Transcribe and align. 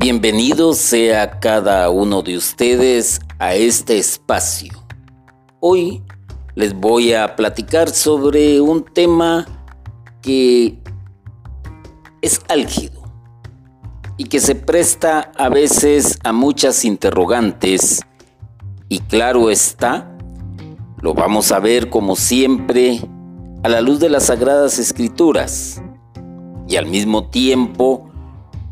Bienvenido 0.00 0.74
sea 0.74 1.40
cada 1.40 1.90
uno 1.90 2.22
de 2.22 2.36
ustedes 2.36 3.20
a 3.40 3.56
este 3.56 3.98
espacio. 3.98 4.72
Hoy 5.58 6.04
les 6.54 6.72
voy 6.72 7.14
a 7.14 7.34
platicar 7.34 7.90
sobre 7.90 8.60
un 8.60 8.84
tema 8.84 9.44
que 10.22 10.78
es 12.22 12.40
álgido 12.48 13.02
y 14.16 14.26
que 14.26 14.38
se 14.38 14.54
presta 14.54 15.32
a 15.36 15.48
veces 15.48 16.20
a 16.22 16.32
muchas 16.32 16.84
interrogantes 16.84 18.00
y 18.88 19.00
claro 19.00 19.50
está, 19.50 20.16
lo 21.00 21.12
vamos 21.12 21.50
a 21.50 21.58
ver 21.58 21.90
como 21.90 22.14
siempre 22.14 23.00
a 23.64 23.68
la 23.68 23.80
luz 23.80 23.98
de 23.98 24.10
las 24.10 24.26
sagradas 24.26 24.78
escrituras 24.78 25.82
y 26.68 26.76
al 26.76 26.86
mismo 26.86 27.30
tiempo 27.30 28.07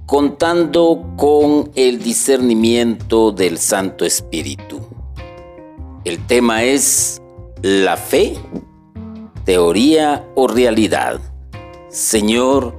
contando 0.06 1.04
con 1.16 1.72
el 1.74 1.98
discernimiento 2.00 3.32
del 3.32 3.58
Santo 3.58 4.04
Espíritu. 4.04 4.80
El 6.04 6.24
tema 6.26 6.62
es 6.62 7.20
la 7.62 7.96
fe, 7.96 8.38
teoría 9.44 10.24
o 10.36 10.46
realidad. 10.46 11.20
Señor, 11.88 12.76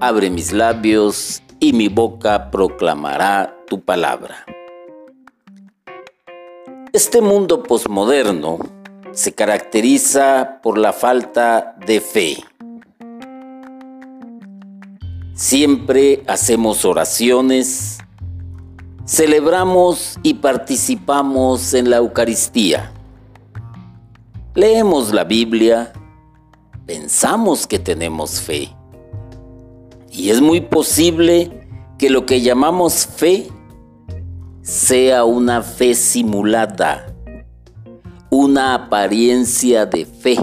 abre 0.00 0.30
mis 0.30 0.52
labios 0.52 1.42
y 1.60 1.74
mi 1.74 1.88
boca 1.88 2.50
proclamará 2.50 3.54
tu 3.66 3.82
palabra. 3.82 4.46
Este 6.94 7.20
mundo 7.20 7.62
posmoderno 7.62 8.58
se 9.12 9.34
caracteriza 9.34 10.60
por 10.62 10.78
la 10.78 10.94
falta 10.94 11.76
de 11.86 12.00
fe 12.00 12.38
Siempre 15.34 16.22
hacemos 16.28 16.84
oraciones, 16.84 17.98
celebramos 19.04 20.16
y 20.22 20.34
participamos 20.34 21.74
en 21.74 21.90
la 21.90 21.96
Eucaristía. 21.96 22.92
Leemos 24.54 25.12
la 25.12 25.24
Biblia, 25.24 25.92
pensamos 26.86 27.66
que 27.66 27.80
tenemos 27.80 28.40
fe. 28.40 28.72
Y 30.12 30.30
es 30.30 30.40
muy 30.40 30.60
posible 30.60 31.66
que 31.98 32.10
lo 32.10 32.26
que 32.26 32.40
llamamos 32.40 33.04
fe 33.04 33.48
sea 34.62 35.24
una 35.24 35.62
fe 35.62 35.96
simulada, 35.96 37.12
una 38.30 38.74
apariencia 38.74 39.84
de 39.84 40.06
fe 40.06 40.38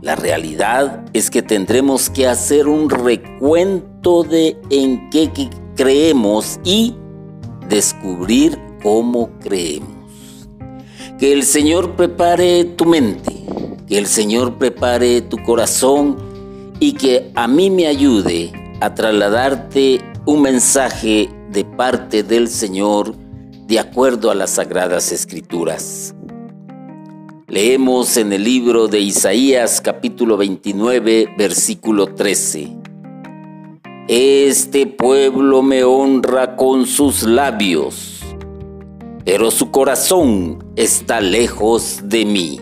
la 0.00 0.14
realidad 0.14 1.04
es 1.12 1.30
que 1.30 1.42
tendremos 1.42 2.08
que 2.10 2.26
hacer 2.26 2.68
un 2.68 2.88
recuento 2.88 4.22
de 4.22 4.56
en 4.70 5.10
qué 5.10 5.30
creemos 5.74 6.60
y 6.64 6.94
descubrir 7.68 8.58
cómo 8.82 9.30
creemos. 9.40 10.48
Que 11.18 11.32
el 11.32 11.42
Señor 11.42 11.96
prepare 11.96 12.64
tu 12.64 12.84
mente, 12.84 13.32
que 13.86 13.98
el 13.98 14.06
Señor 14.06 14.56
prepare 14.56 15.20
tu 15.22 15.36
corazón 15.42 16.16
y 16.78 16.92
que 16.92 17.32
a 17.34 17.48
mí 17.48 17.70
me 17.70 17.88
ayude 17.88 18.52
a 18.80 18.94
trasladarte 18.94 20.00
un 20.26 20.42
mensaje 20.42 21.28
de 21.50 21.64
parte 21.64 22.22
del 22.22 22.48
Señor 22.48 23.16
de 23.66 23.80
acuerdo 23.80 24.30
a 24.30 24.34
las 24.34 24.50
sagradas 24.50 25.10
escrituras. 25.10 26.14
Leemos 27.50 28.18
en 28.18 28.30
el 28.34 28.44
libro 28.44 28.88
de 28.88 29.00
Isaías 29.00 29.80
capítulo 29.80 30.36
29 30.36 31.34
versículo 31.38 32.14
13. 32.14 32.76
Este 34.06 34.86
pueblo 34.86 35.62
me 35.62 35.82
honra 35.82 36.56
con 36.56 36.84
sus 36.84 37.22
labios, 37.22 38.20
pero 39.24 39.50
su 39.50 39.70
corazón 39.70 40.62
está 40.76 41.22
lejos 41.22 42.02
de 42.04 42.26
mí. 42.26 42.60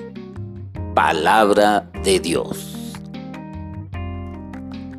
Palabra 0.95 1.91
de 2.05 2.21
Dios. 2.21 2.93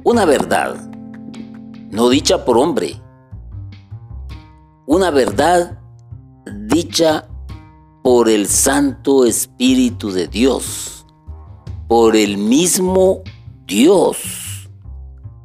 Una 0.03 0.25
verdad, 0.25 0.75
no 1.91 2.09
dicha 2.09 2.43
por 2.43 2.57
hombre. 2.57 3.01
Una 4.85 5.11
verdad 5.11 5.79
dicha 6.45 7.29
por 8.07 8.29
el 8.29 8.47
Santo 8.47 9.25
Espíritu 9.25 10.11
de 10.11 10.29
Dios, 10.29 11.05
por 11.89 12.15
el 12.15 12.37
mismo 12.37 13.21
Dios. 13.65 14.69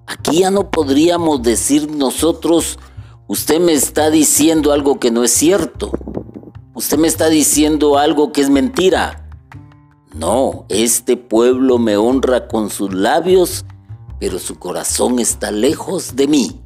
Aquí 0.07 0.43
ya 0.43 0.53
no 0.53 0.71
podríamos 0.71 1.43
decir 1.43 1.91
nosotros, 1.91 2.79
usted 3.27 3.59
me 3.59 3.73
está 3.73 4.11
diciendo 4.11 4.71
algo 4.71 5.01
que 5.01 5.11
no 5.11 5.25
es 5.25 5.33
cierto, 5.33 5.91
usted 6.73 6.99
me 6.99 7.09
está 7.09 7.29
diciendo 7.29 7.99
algo 7.99 8.31
que 8.31 8.43
es 8.43 8.49
mentira. 8.49 9.29
No, 10.15 10.65
este 10.69 11.17
pueblo 11.17 11.79
me 11.79 11.97
honra 11.97 12.47
con 12.47 12.71
sus 12.71 12.95
labios, 12.95 13.65
pero 14.21 14.39
su 14.39 14.61
corazón 14.61 15.19
está 15.19 15.51
lejos 15.51 16.15
de 16.15 16.29
mí. 16.29 16.63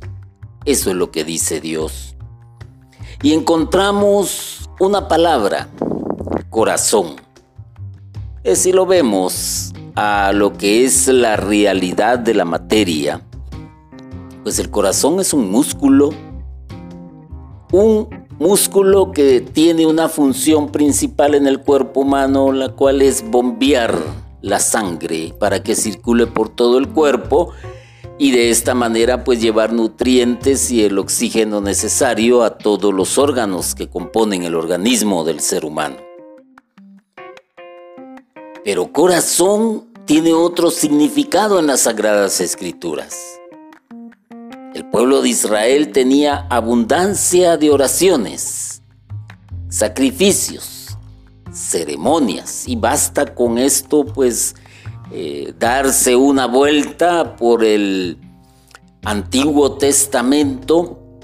Eso 0.66 0.90
es 0.90 0.96
lo 0.96 1.10
que 1.10 1.24
dice 1.24 1.62
Dios. 1.62 2.16
Y 3.22 3.32
encontramos 3.32 4.66
una 4.78 5.08
palabra 5.08 5.70
corazón. 6.56 7.16
Si 8.54 8.72
lo 8.72 8.86
vemos 8.86 9.74
a 9.94 10.32
lo 10.32 10.54
que 10.54 10.86
es 10.86 11.06
la 11.06 11.36
realidad 11.36 12.18
de 12.18 12.32
la 12.32 12.46
materia, 12.46 13.20
pues 14.42 14.58
el 14.58 14.70
corazón 14.70 15.20
es 15.20 15.34
un 15.34 15.50
músculo, 15.50 16.14
un 17.72 18.08
músculo 18.38 19.12
que 19.12 19.42
tiene 19.42 19.84
una 19.84 20.08
función 20.08 20.72
principal 20.72 21.34
en 21.34 21.46
el 21.46 21.60
cuerpo 21.60 22.00
humano, 22.00 22.50
la 22.52 22.70
cual 22.70 23.02
es 23.02 23.22
bombear 23.30 23.94
la 24.40 24.58
sangre 24.58 25.34
para 25.38 25.62
que 25.62 25.76
circule 25.76 26.26
por 26.26 26.48
todo 26.48 26.78
el 26.78 26.88
cuerpo 26.88 27.50
y 28.18 28.30
de 28.30 28.48
esta 28.48 28.72
manera 28.74 29.24
pues 29.24 29.42
llevar 29.42 29.74
nutrientes 29.74 30.70
y 30.70 30.84
el 30.84 30.98
oxígeno 30.98 31.60
necesario 31.60 32.42
a 32.42 32.56
todos 32.56 32.94
los 32.94 33.18
órganos 33.18 33.74
que 33.74 33.90
componen 33.90 34.42
el 34.44 34.54
organismo 34.54 35.22
del 35.22 35.40
ser 35.40 35.66
humano. 35.66 36.05
Pero 38.66 38.90
corazón 38.90 39.84
tiene 40.06 40.32
otro 40.32 40.72
significado 40.72 41.60
en 41.60 41.68
las 41.68 41.82
sagradas 41.82 42.40
escrituras. 42.40 43.16
El 44.74 44.90
pueblo 44.90 45.22
de 45.22 45.28
Israel 45.28 45.92
tenía 45.92 46.48
abundancia 46.50 47.56
de 47.58 47.70
oraciones, 47.70 48.82
sacrificios, 49.68 50.98
ceremonias 51.52 52.66
y 52.66 52.74
basta 52.74 53.36
con 53.36 53.56
esto 53.56 54.04
pues 54.04 54.56
eh, 55.12 55.54
darse 55.56 56.16
una 56.16 56.46
vuelta 56.46 57.36
por 57.36 57.62
el 57.62 58.18
Antiguo 59.04 59.78
Testamento 59.78 61.20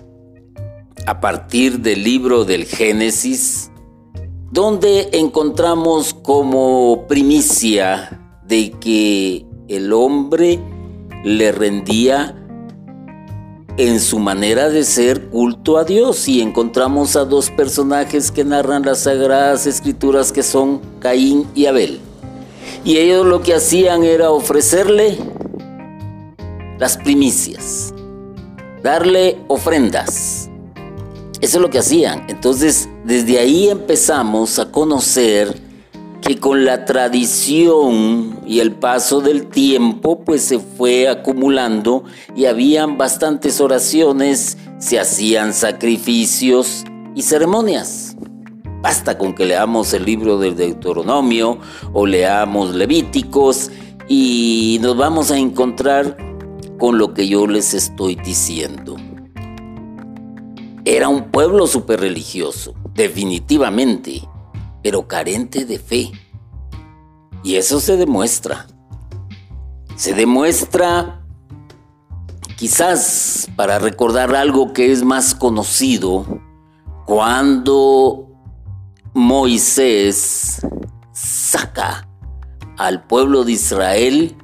a 1.08 1.20
partir 1.20 1.80
del 1.80 2.04
libro 2.04 2.44
del 2.44 2.66
Génesis 2.66 3.71
donde 4.52 5.08
encontramos 5.14 6.12
como 6.12 7.06
primicia 7.08 8.20
de 8.46 8.70
que 8.72 9.46
el 9.66 9.94
hombre 9.94 10.60
le 11.24 11.52
rendía 11.52 12.38
en 13.78 13.98
su 13.98 14.18
manera 14.18 14.68
de 14.68 14.84
ser 14.84 15.30
culto 15.30 15.78
a 15.78 15.84
Dios 15.84 16.28
y 16.28 16.42
encontramos 16.42 17.16
a 17.16 17.24
dos 17.24 17.48
personajes 17.48 18.30
que 18.30 18.44
narran 18.44 18.84
las 18.84 19.04
sagradas 19.04 19.66
escrituras 19.66 20.30
que 20.32 20.42
son 20.42 20.82
Caín 21.00 21.46
y 21.54 21.64
Abel. 21.64 22.00
Y 22.84 22.98
ellos 22.98 23.24
lo 23.24 23.40
que 23.40 23.54
hacían 23.54 24.04
era 24.04 24.30
ofrecerle 24.30 25.16
las 26.78 26.98
primicias, 26.98 27.94
darle 28.82 29.38
ofrendas. 29.48 30.50
Eso 31.40 31.56
es 31.56 31.62
lo 31.62 31.70
que 31.70 31.78
hacían. 31.78 32.26
Entonces, 32.28 32.90
desde 33.04 33.38
ahí 33.38 33.68
empezamos 33.68 34.58
a 34.58 34.70
conocer 34.70 35.60
que 36.20 36.38
con 36.38 36.64
la 36.64 36.84
tradición 36.84 38.38
y 38.46 38.60
el 38.60 38.72
paso 38.72 39.20
del 39.20 39.48
tiempo, 39.48 40.20
pues 40.24 40.42
se 40.42 40.60
fue 40.60 41.08
acumulando 41.08 42.04
y 42.36 42.44
habían 42.44 42.96
bastantes 42.96 43.60
oraciones, 43.60 44.56
se 44.78 45.00
hacían 45.00 45.52
sacrificios 45.52 46.84
y 47.16 47.22
ceremonias. 47.22 48.16
Basta 48.82 49.18
con 49.18 49.34
que 49.34 49.46
leamos 49.46 49.92
el 49.94 50.04
libro 50.04 50.38
del 50.38 50.56
Deuteronomio 50.56 51.58
o 51.92 52.06
leamos 52.06 52.74
Levíticos 52.74 53.70
y 54.08 54.78
nos 54.80 54.96
vamos 54.96 55.32
a 55.32 55.38
encontrar 55.38 56.16
con 56.78 56.98
lo 56.98 57.14
que 57.14 57.26
yo 57.26 57.46
les 57.48 57.74
estoy 57.74 58.14
diciendo. 58.14 58.96
Era 60.84 61.08
un 61.08 61.30
pueblo 61.30 61.66
súper 61.66 62.00
religioso, 62.00 62.74
definitivamente, 62.94 64.28
pero 64.82 65.06
carente 65.06 65.64
de 65.64 65.78
fe. 65.78 66.12
Y 67.44 67.56
eso 67.56 67.80
se 67.80 67.96
demuestra. 67.96 68.66
Se 69.96 70.14
demuestra 70.14 71.22
Quizás 72.62 73.50
para 73.56 73.80
recordar 73.80 74.36
algo 74.36 74.72
que 74.72 74.92
es 74.92 75.02
más 75.02 75.34
conocido, 75.34 76.24
cuando 77.06 78.28
Moisés 79.14 80.64
saca 81.10 82.08
al 82.78 83.04
pueblo 83.08 83.42
de 83.42 83.50
Israel 83.50 84.36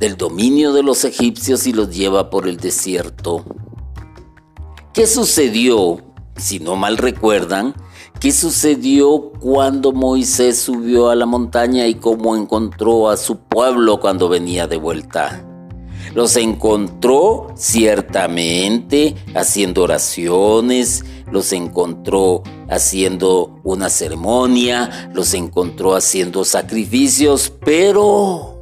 del 0.00 0.16
dominio 0.16 0.72
de 0.72 0.82
los 0.82 1.04
egipcios 1.04 1.68
y 1.68 1.72
los 1.72 1.94
lleva 1.94 2.30
por 2.30 2.48
el 2.48 2.56
desierto. 2.56 3.44
¿Qué 4.92 5.06
sucedió? 5.06 6.02
Si 6.36 6.58
no 6.58 6.76
mal 6.76 6.98
recuerdan, 6.98 7.74
¿qué 8.20 8.30
sucedió 8.30 9.32
cuando 9.40 9.92
Moisés 9.92 10.58
subió 10.58 11.08
a 11.08 11.14
la 11.14 11.24
montaña 11.24 11.86
y 11.86 11.94
cómo 11.94 12.36
encontró 12.36 13.08
a 13.08 13.16
su 13.16 13.38
pueblo 13.38 14.00
cuando 14.00 14.28
venía 14.28 14.66
de 14.66 14.76
vuelta? 14.76 15.46
Los 16.14 16.36
encontró 16.36 17.54
ciertamente 17.56 19.14
haciendo 19.34 19.84
oraciones, 19.84 21.06
los 21.30 21.54
encontró 21.54 22.42
haciendo 22.68 23.60
una 23.64 23.88
ceremonia, 23.88 25.10
los 25.14 25.32
encontró 25.32 25.94
haciendo 25.94 26.44
sacrificios, 26.44 27.50
pero 27.64 28.60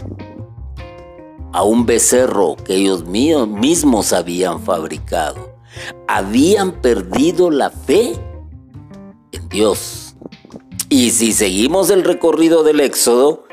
a 1.53 1.65
un 1.65 1.87
becerro 1.87 2.55
que 2.55 2.77
ellos 2.77 3.05
mismos 3.05 4.13
habían 4.13 4.61
fabricado. 4.61 5.50
Habían 6.09 6.81
perdido 6.81 7.51
la 7.51 7.71
fe 7.71 8.15
en 9.33 9.49
Dios. 9.49 10.17
Y 10.89 11.11
si 11.11 11.33
seguimos 11.33 11.91
el 11.91 12.05
recorrido 12.05 12.63
del 12.63 12.81
Éxodo, 12.81 13.45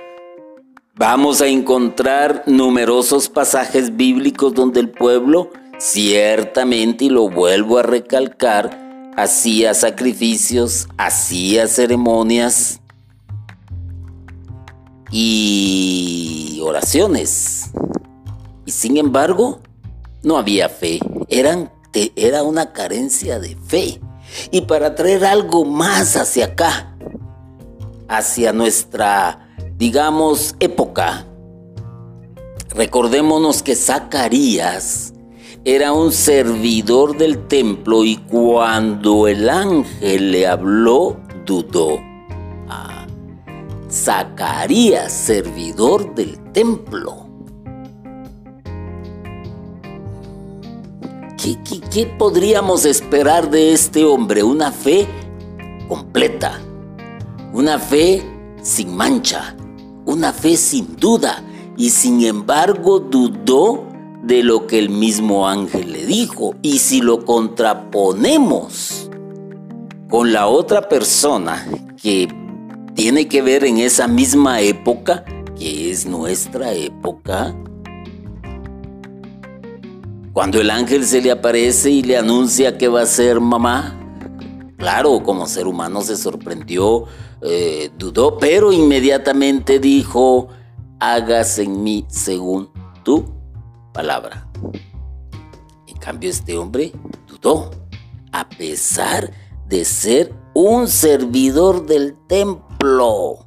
Vamos 1.00 1.42
a 1.42 1.48
encontrar 1.48 2.42
numerosos 2.48 3.30
pasajes 3.30 3.96
bíblicos 3.96 4.56
donde 4.56 4.80
el 4.80 4.90
pueblo, 4.90 5.52
ciertamente, 5.78 7.06
y 7.06 7.10
lo 7.10 7.30
vuelvo 7.30 7.78
a 7.78 7.84
recalcar, 7.84 9.12
hacía 9.16 9.76
sacrificios, 9.76 10.88
hacía 10.98 11.68
ceremonias 11.68 12.82
y 15.12 16.60
oraciones. 16.64 17.70
Y 18.66 18.72
sin 18.72 18.98
embargo, 18.98 19.62
no 20.24 20.40
había 20.40 20.68
fe. 20.68 21.00
Eran, 21.30 21.72
era 22.16 22.44
una 22.44 22.74
carencia 22.74 23.40
de 23.40 23.56
fe. 23.56 24.00
Y 24.52 24.62
para 24.62 24.96
traer 24.96 25.26
algo 25.26 25.66
más 25.66 26.16
hacia 26.16 26.46
acá, 26.46 26.96
hacia 28.08 28.52
nuestra 28.54 29.48
digamos, 29.78 30.56
época. 30.60 31.26
Recordémonos 32.70 33.64
que 33.64 33.76
Zacarías 33.76 35.14
era 35.64 35.94
un 35.94 36.12
servidor 36.12 37.18
del 37.18 37.48
templo 37.48 38.04
y 38.04 38.18
cuando 38.18 39.28
el 39.28 39.50
ángel 39.50 40.32
le 40.32 40.48
habló, 40.48 41.18
dudó. 41.46 42.00
Ah, 42.68 43.06
Zacarías, 43.90 45.12
servidor 45.12 46.14
del 46.16 46.38
templo. 46.52 47.27
¿Qué, 51.38 52.06
podríamos 52.18 52.86
esperar 52.86 53.52
de 53.52 53.72
este 53.72 54.04
hombre? 54.04 54.42
Una 54.42 54.72
fe 54.72 55.08
completa, 55.88 56.60
una 57.54 57.78
fe 57.78 58.24
sin 58.64 58.96
mancha, 58.96 59.56
una 60.06 60.34
fe 60.34 60.58
sin 60.58 60.96
duda 60.96 61.44
y 61.78 61.92
sin 61.92 62.24
embargo 62.24 63.00
dudó 63.00 63.86
de 64.24 64.42
lo 64.42 64.66
que 64.66 64.80
el 64.80 64.90
mismo 64.90 65.48
ángel 65.48 65.92
le 65.92 66.08
dijo. 66.08 66.56
Y 66.64 66.80
si 66.80 67.02
lo 67.02 67.24
contraponemos 67.24 69.10
con 70.10 70.34
la 70.34 70.48
otra 70.48 70.90
persona 70.90 71.68
que 72.02 72.28
tiene 72.96 73.28
que 73.28 73.44
ver 73.44 73.64
en 73.64 73.78
esa 73.78 74.08
misma 74.08 74.62
época, 74.62 75.24
que 75.56 75.92
es 75.92 76.08
nuestra 76.08 76.74
época, 76.74 77.56
cuando 80.38 80.62
el 80.62 80.70
ángel 80.70 81.04
se 81.04 81.20
le 81.20 81.32
aparece 81.32 81.90
y 81.90 82.04
le 82.04 82.16
anuncia 82.16 82.78
que 82.78 82.88
va 82.88 83.02
a 83.02 83.06
ser 83.08 83.40
mamá, 83.40 84.00
claro, 84.78 85.24
como 85.24 85.48
ser 85.48 85.66
humano 85.66 86.02
se 86.02 86.16
sorprendió, 86.16 87.06
eh, 87.42 87.90
dudó, 87.98 88.38
pero 88.38 88.72
inmediatamente 88.72 89.80
dijo, 89.80 90.50
hágase 91.00 91.64
en 91.64 91.82
mí 91.82 92.06
según 92.08 92.70
tu 93.04 93.34
palabra. 93.92 94.48
En 95.88 95.98
cambio, 95.98 96.30
este 96.30 96.56
hombre 96.56 96.92
dudó, 97.26 97.72
a 98.32 98.48
pesar 98.48 99.32
de 99.68 99.86
ser 99.86 100.36
un 100.54 100.88
servidor 100.88 101.88
del 101.88 102.16
templo. 102.28 103.40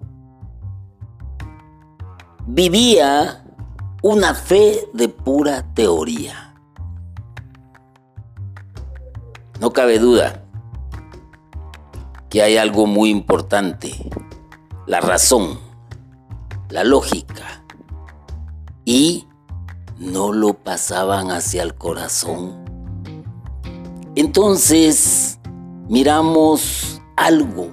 Vivía 2.49 3.45
una 4.03 4.35
fe 4.35 4.89
de 4.93 5.09
pura 5.09 5.73
teoría. 5.73 6.50
No 9.61 9.75
cabe 9.75 9.99
duda 9.99 10.43
que 12.31 12.43
hay 12.43 12.57
algo 12.57 12.87
muy 12.87 13.11
importante, 13.11 13.93
la 14.87 15.01
razón, 15.01 15.59
la 16.71 16.83
lógica, 16.83 17.63
y 18.87 19.27
no 19.99 20.33
lo 20.33 20.55
pasaban 20.55 21.31
hacia 21.31 21.63
el 21.63 21.75
corazón. 21.75 22.65
Entonces, 24.15 25.39
miramos 25.89 27.03
algo 27.17 27.69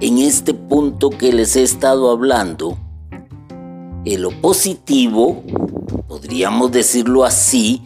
en 0.00 0.18
este 0.18 0.52
punto 0.52 1.10
que 1.10 1.32
les 1.32 1.54
he 1.54 1.62
estado 1.62 2.10
hablando. 2.10 2.76
En 4.04 4.22
lo 4.22 4.30
positivo, 4.40 5.44
podríamos 6.08 6.72
decirlo 6.72 7.24
así, 7.24 7.84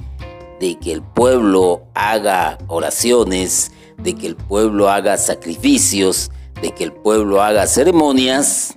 de 0.64 0.78
que 0.78 0.92
el 0.92 1.02
pueblo 1.02 1.82
haga 1.92 2.56
oraciones, 2.68 3.70
de 3.98 4.14
que 4.14 4.26
el 4.26 4.34
pueblo 4.34 4.88
haga 4.88 5.18
sacrificios, 5.18 6.30
de 6.62 6.70
que 6.70 6.84
el 6.84 6.92
pueblo 6.94 7.42
haga 7.42 7.66
ceremonias, 7.66 8.72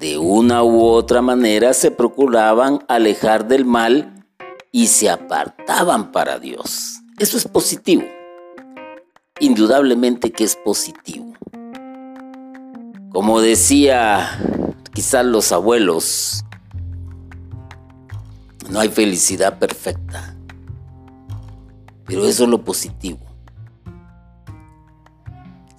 de 0.00 0.16
una 0.16 0.64
u 0.64 0.82
otra 0.82 1.20
manera 1.20 1.74
se 1.74 1.90
procuraban 1.90 2.82
alejar 2.88 3.48
del 3.48 3.66
mal 3.66 4.24
y 4.70 4.86
se 4.86 5.10
apartaban 5.10 6.10
para 6.10 6.38
Dios. 6.38 7.02
Eso 7.18 7.36
es 7.36 7.46
positivo. 7.46 8.04
Indudablemente 9.40 10.32
que 10.32 10.44
es 10.44 10.56
positivo. 10.56 11.34
Como 13.10 13.42
decía 13.42 14.38
quizás 14.94 15.26
los 15.26 15.52
abuelos, 15.52 16.46
no 18.70 18.80
hay 18.80 18.88
felicidad 18.88 19.58
perfecta, 19.58 20.31
pero 22.12 22.28
eso 22.28 22.44
es 22.44 22.50
lo 22.50 22.62
positivo 22.64 23.32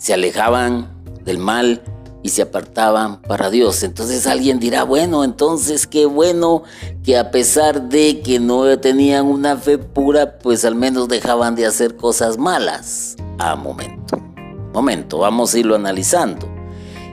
se 0.03 0.13
alejaban 0.13 0.89
del 1.23 1.37
mal 1.37 1.81
y 2.23 2.29
se 2.29 2.41
apartaban 2.41 3.21
para 3.21 3.49
Dios. 3.49 3.83
Entonces 3.83 4.27
alguien 4.27 4.59
dirá, 4.59 4.83
bueno, 4.83 5.23
entonces 5.23 5.87
qué 5.87 6.05
bueno 6.05 6.63
que 7.05 7.17
a 7.17 7.31
pesar 7.31 7.87
de 7.87 8.19
que 8.19 8.37
no 8.37 8.77
tenían 8.79 9.25
una 9.27 9.55
fe 9.55 9.77
pura, 9.77 10.39
pues 10.39 10.65
al 10.65 10.75
menos 10.75 11.07
dejaban 11.07 11.55
de 11.55 11.65
hacer 11.65 11.95
cosas 11.95 12.37
malas. 12.37 13.15
A 13.39 13.55
momento, 13.55 14.17
momento, 14.73 15.19
vamos 15.19 15.53
a 15.53 15.59
irlo 15.59 15.73
analizando. 15.73 16.49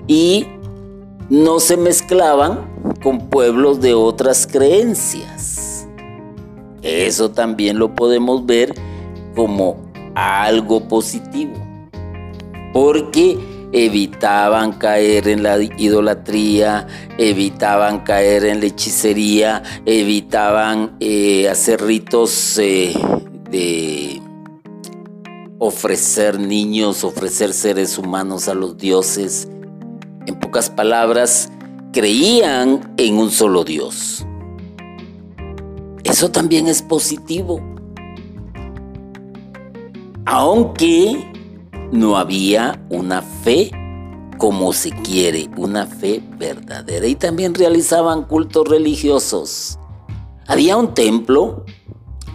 Y 0.08 0.48
no 1.28 1.60
se 1.60 1.76
mezclaban 1.76 2.68
con 3.04 3.30
pueblos 3.30 3.80
de 3.80 3.94
otras 3.94 4.48
creencias. 4.48 5.86
Eso 6.82 7.30
también 7.30 7.78
lo 7.78 7.94
podemos 7.94 8.44
ver 8.44 8.74
como 9.34 9.76
algo 10.14 10.86
positivo 10.88 11.70
porque 12.72 13.38
evitaban 13.72 14.72
caer 14.72 15.28
en 15.28 15.42
la 15.42 15.58
idolatría, 15.62 16.86
evitaban 17.18 18.00
caer 18.00 18.44
en 18.44 18.60
la 18.60 18.66
hechicería, 18.66 19.62
evitaban 19.86 20.96
eh, 21.00 21.48
hacer 21.48 21.82
ritos 21.82 22.58
eh, 22.58 22.92
de 23.50 24.20
ofrecer 25.58 26.40
niños, 26.40 27.04
ofrecer 27.04 27.52
seres 27.52 27.98
humanos 27.98 28.48
a 28.48 28.54
los 28.54 28.76
dioses. 28.76 29.48
En 30.26 30.38
pocas 30.38 30.70
palabras, 30.70 31.50
creían 31.92 32.94
en 32.96 33.18
un 33.18 33.30
solo 33.30 33.64
Dios. 33.64 34.24
Eso 36.02 36.30
también 36.30 36.66
es 36.66 36.82
positivo. 36.82 37.69
Aunque 40.26 41.32
no 41.92 42.16
había 42.16 42.84
una 42.90 43.22
fe 43.22 43.70
como 44.38 44.72
se 44.72 44.90
quiere, 44.90 45.50
una 45.56 45.86
fe 45.86 46.22
verdadera. 46.38 47.06
Y 47.06 47.14
también 47.14 47.54
realizaban 47.54 48.24
cultos 48.24 48.66
religiosos. 48.68 49.78
Había 50.46 50.76
un 50.76 50.94
templo, 50.94 51.64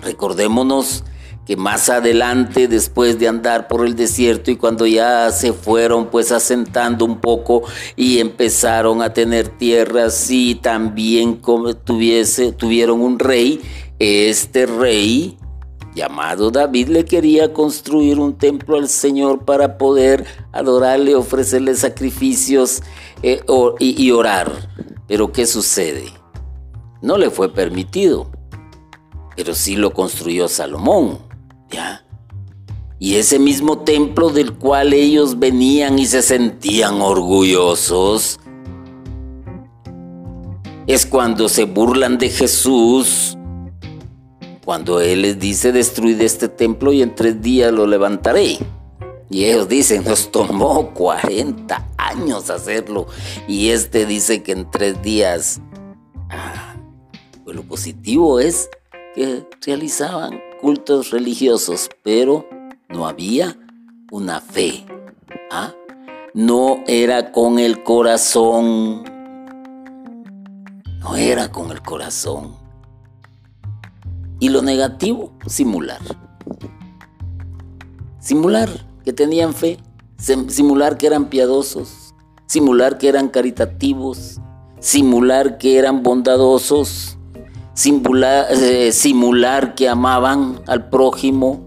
Recordémonos 0.06 1.04
que 1.48 1.58
más 1.58 1.90
adelante, 1.90 2.68
después 2.68 3.20
de 3.20 3.28
andar 3.28 3.68
por 3.68 3.86
el 3.86 3.96
desierto 3.96 4.50
y 4.52 4.56
cuando 4.56 4.86
ya 4.88 5.32
se 5.32 5.54
fueron 5.54 6.08
pues 6.08 6.32
asentando 6.32 7.06
un 7.06 7.20
poco 7.22 7.64
y 7.96 8.20
empezaron 8.20 9.02
a 9.02 9.14
tener 9.14 9.50
tierras 9.50 10.30
y 10.30 10.56
también 10.56 11.42
tuviese, 11.84 12.52
tuvieron 12.52 13.02
un 13.02 13.20
rey, 13.20 13.62
este 14.00 14.66
rey 14.66 15.38
llamado 15.96 16.52
David 16.52 16.90
le 16.90 17.06
quería 17.06 17.54
construir 17.54 18.20
un 18.20 18.38
templo 18.38 18.78
al 18.78 18.90
Señor 18.90 19.46
para 19.46 19.78
poder 19.78 20.26
adorarle, 20.52 21.16
ofrecerle 21.16 21.74
sacrificios 21.76 22.84
eh, 23.24 23.42
y 23.80 24.12
orar. 24.12 24.52
Pero 25.08 25.32
¿qué 25.32 25.48
sucede? 25.48 26.06
No 27.02 27.18
le 27.18 27.30
fue 27.30 27.54
permitido, 27.54 28.30
pero 29.36 29.56
sí 29.56 29.76
lo 29.76 29.94
construyó 29.94 30.48
Salomón. 30.48 31.20
Y 33.00 33.16
ese 33.16 33.40
mismo 33.40 33.80
templo 33.80 34.30
del 34.30 34.54
cual 34.54 34.94
ellos 34.94 35.38
venían 35.38 36.00
y 36.00 36.06
se 36.06 36.22
sentían 36.22 37.02
orgullosos, 37.02 38.40
es 40.88 41.06
cuando 41.06 41.50
se 41.50 41.66
burlan 41.66 42.18
de 42.18 42.30
Jesús, 42.30 43.38
cuando 44.66 45.00
Él 45.00 45.22
les 45.22 45.40
dice 45.40 45.72
destruir 45.72 46.22
este 46.24 46.50
templo 46.50 46.92
y 46.92 47.04
en 47.04 47.14
tres 47.14 47.40
días 47.42 47.72
lo 47.72 47.86
levantaré. 47.86 48.58
Y 49.30 49.46
ellos 49.46 49.70
dicen, 49.70 50.04
nos 50.04 50.32
tomó 50.32 50.92
40 50.94 51.88
años 51.98 52.50
hacerlo. 52.50 53.08
Y 53.48 53.70
este 53.70 54.06
dice 54.06 54.42
que 54.44 54.52
en 54.52 54.70
tres 54.70 55.02
días. 55.04 55.62
Ah, 56.30 56.76
pues 57.44 57.56
lo 57.56 57.64
positivo 57.64 58.40
es 58.40 58.70
que 59.14 59.48
realizaban 59.66 60.42
cultos 60.62 61.12
religiosos, 61.12 61.90
pero 62.04 62.48
no 62.90 63.08
había 63.08 63.58
una 64.12 64.42
fe. 64.42 64.84
¿ah? 65.52 65.74
No 66.34 66.84
era 66.88 67.32
con 67.32 67.60
el 67.60 67.84
corazón. 67.84 69.04
No 71.00 71.16
era 71.16 71.52
con 71.52 71.72
el 71.72 71.82
corazón. 71.84 72.65
Y 74.40 74.50
lo 74.50 74.62
negativo, 74.62 75.32
simular. 75.48 76.02
Simular 78.20 78.70
que 79.04 79.14
tenían 79.14 79.54
fe, 79.54 79.78
simular 80.18 80.98
que 80.98 81.08
eran 81.08 81.30
piadosos, 81.30 82.16
simular 82.48 82.98
que 82.98 83.08
eran 83.08 83.30
caritativos, 83.30 84.40
simular 84.80 85.58
que 85.58 85.78
eran 85.78 86.04
bondadosos, 86.04 87.18
simular, 87.74 88.48
eh, 88.52 88.92
simular 88.92 89.76
que 89.76 89.88
amaban 89.88 90.62
al 90.68 90.90
prójimo. 90.90 91.64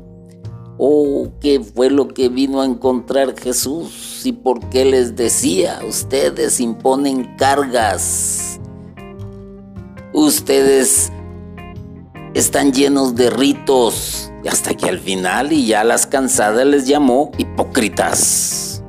Oh, 0.78 1.28
¿qué 1.40 1.60
fue 1.60 1.90
lo 1.90 2.08
que 2.08 2.28
vino 2.28 2.60
a 2.60 2.64
encontrar 2.64 3.38
Jesús? 3.38 4.22
¿Y 4.24 4.32
por 4.32 4.68
qué 4.68 4.84
les 4.84 5.16
decía? 5.16 5.80
Ustedes 5.86 6.60
imponen 6.60 7.36
cargas. 7.36 8.60
Ustedes 10.12 11.12
están 12.34 12.72
llenos 12.72 13.14
de 13.14 13.30
ritos. 13.30 14.30
Hasta 14.48 14.74
que 14.74 14.88
al 14.88 14.98
final 14.98 15.52
y 15.52 15.66
ya 15.66 15.84
las 15.84 16.06
cansadas 16.06 16.66
les 16.66 16.86
llamó 16.86 17.32
hipócritas. 17.38 18.82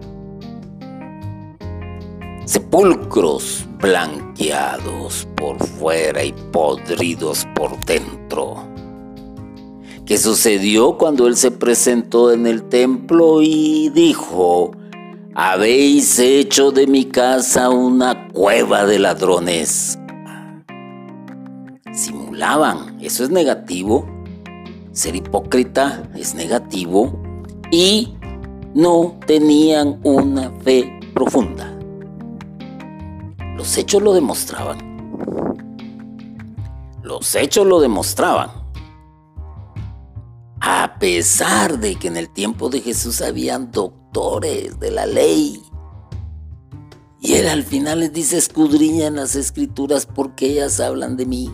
Sepulcros 2.45 3.65
blanqueados 3.79 5.27
por 5.35 5.57
fuera 5.65 6.23
y 6.23 6.33
podridos 6.51 7.45
por 7.55 7.77
dentro. 7.85 8.67
¿Qué 10.05 10.17
sucedió 10.17 10.97
cuando 10.97 11.27
él 11.27 11.35
se 11.35 11.51
presentó 11.51 12.31
en 12.31 12.47
el 12.47 12.63
templo 12.63 13.41
y 13.43 13.89
dijo, 13.89 14.71
habéis 15.35 16.17
hecho 16.17 16.71
de 16.71 16.87
mi 16.87 17.05
casa 17.05 17.69
una 17.69 18.27
cueva 18.29 18.85
de 18.85 18.97
ladrones? 18.97 19.99
Eso 23.01 23.25
es 23.25 23.31
negativo. 23.31 24.07
Ser 24.93 25.15
hipócrita 25.15 26.09
es 26.15 26.35
negativo 26.35 27.21
y 27.69 28.15
no 28.73 29.19
tenían 29.27 29.99
una 30.03 30.49
fe 30.61 30.99
profunda. 31.13 31.77
Los 33.57 33.77
hechos 33.77 34.01
lo 34.01 34.13
demostraban. 34.13 34.77
Los 37.03 37.35
hechos 37.35 37.67
lo 37.67 37.81
demostraban. 37.81 38.51
A 40.61 40.95
pesar 40.97 41.77
de 41.77 41.95
que 41.95 42.07
en 42.07 42.15
el 42.15 42.29
tiempo 42.29 42.69
de 42.69 42.79
Jesús 42.79 43.21
habían 43.21 43.69
doctores 43.71 44.79
de 44.79 44.91
la 44.91 45.05
ley. 45.05 45.61
Y 47.19 47.33
él 47.33 47.49
al 47.49 47.63
final 47.63 47.99
les 47.99 48.13
dice, 48.13 48.37
escudriñan 48.37 49.17
las 49.17 49.35
escrituras 49.35 50.05
porque 50.05 50.51
ellas 50.51 50.79
hablan 50.79 51.17
de 51.17 51.25
mí. 51.25 51.49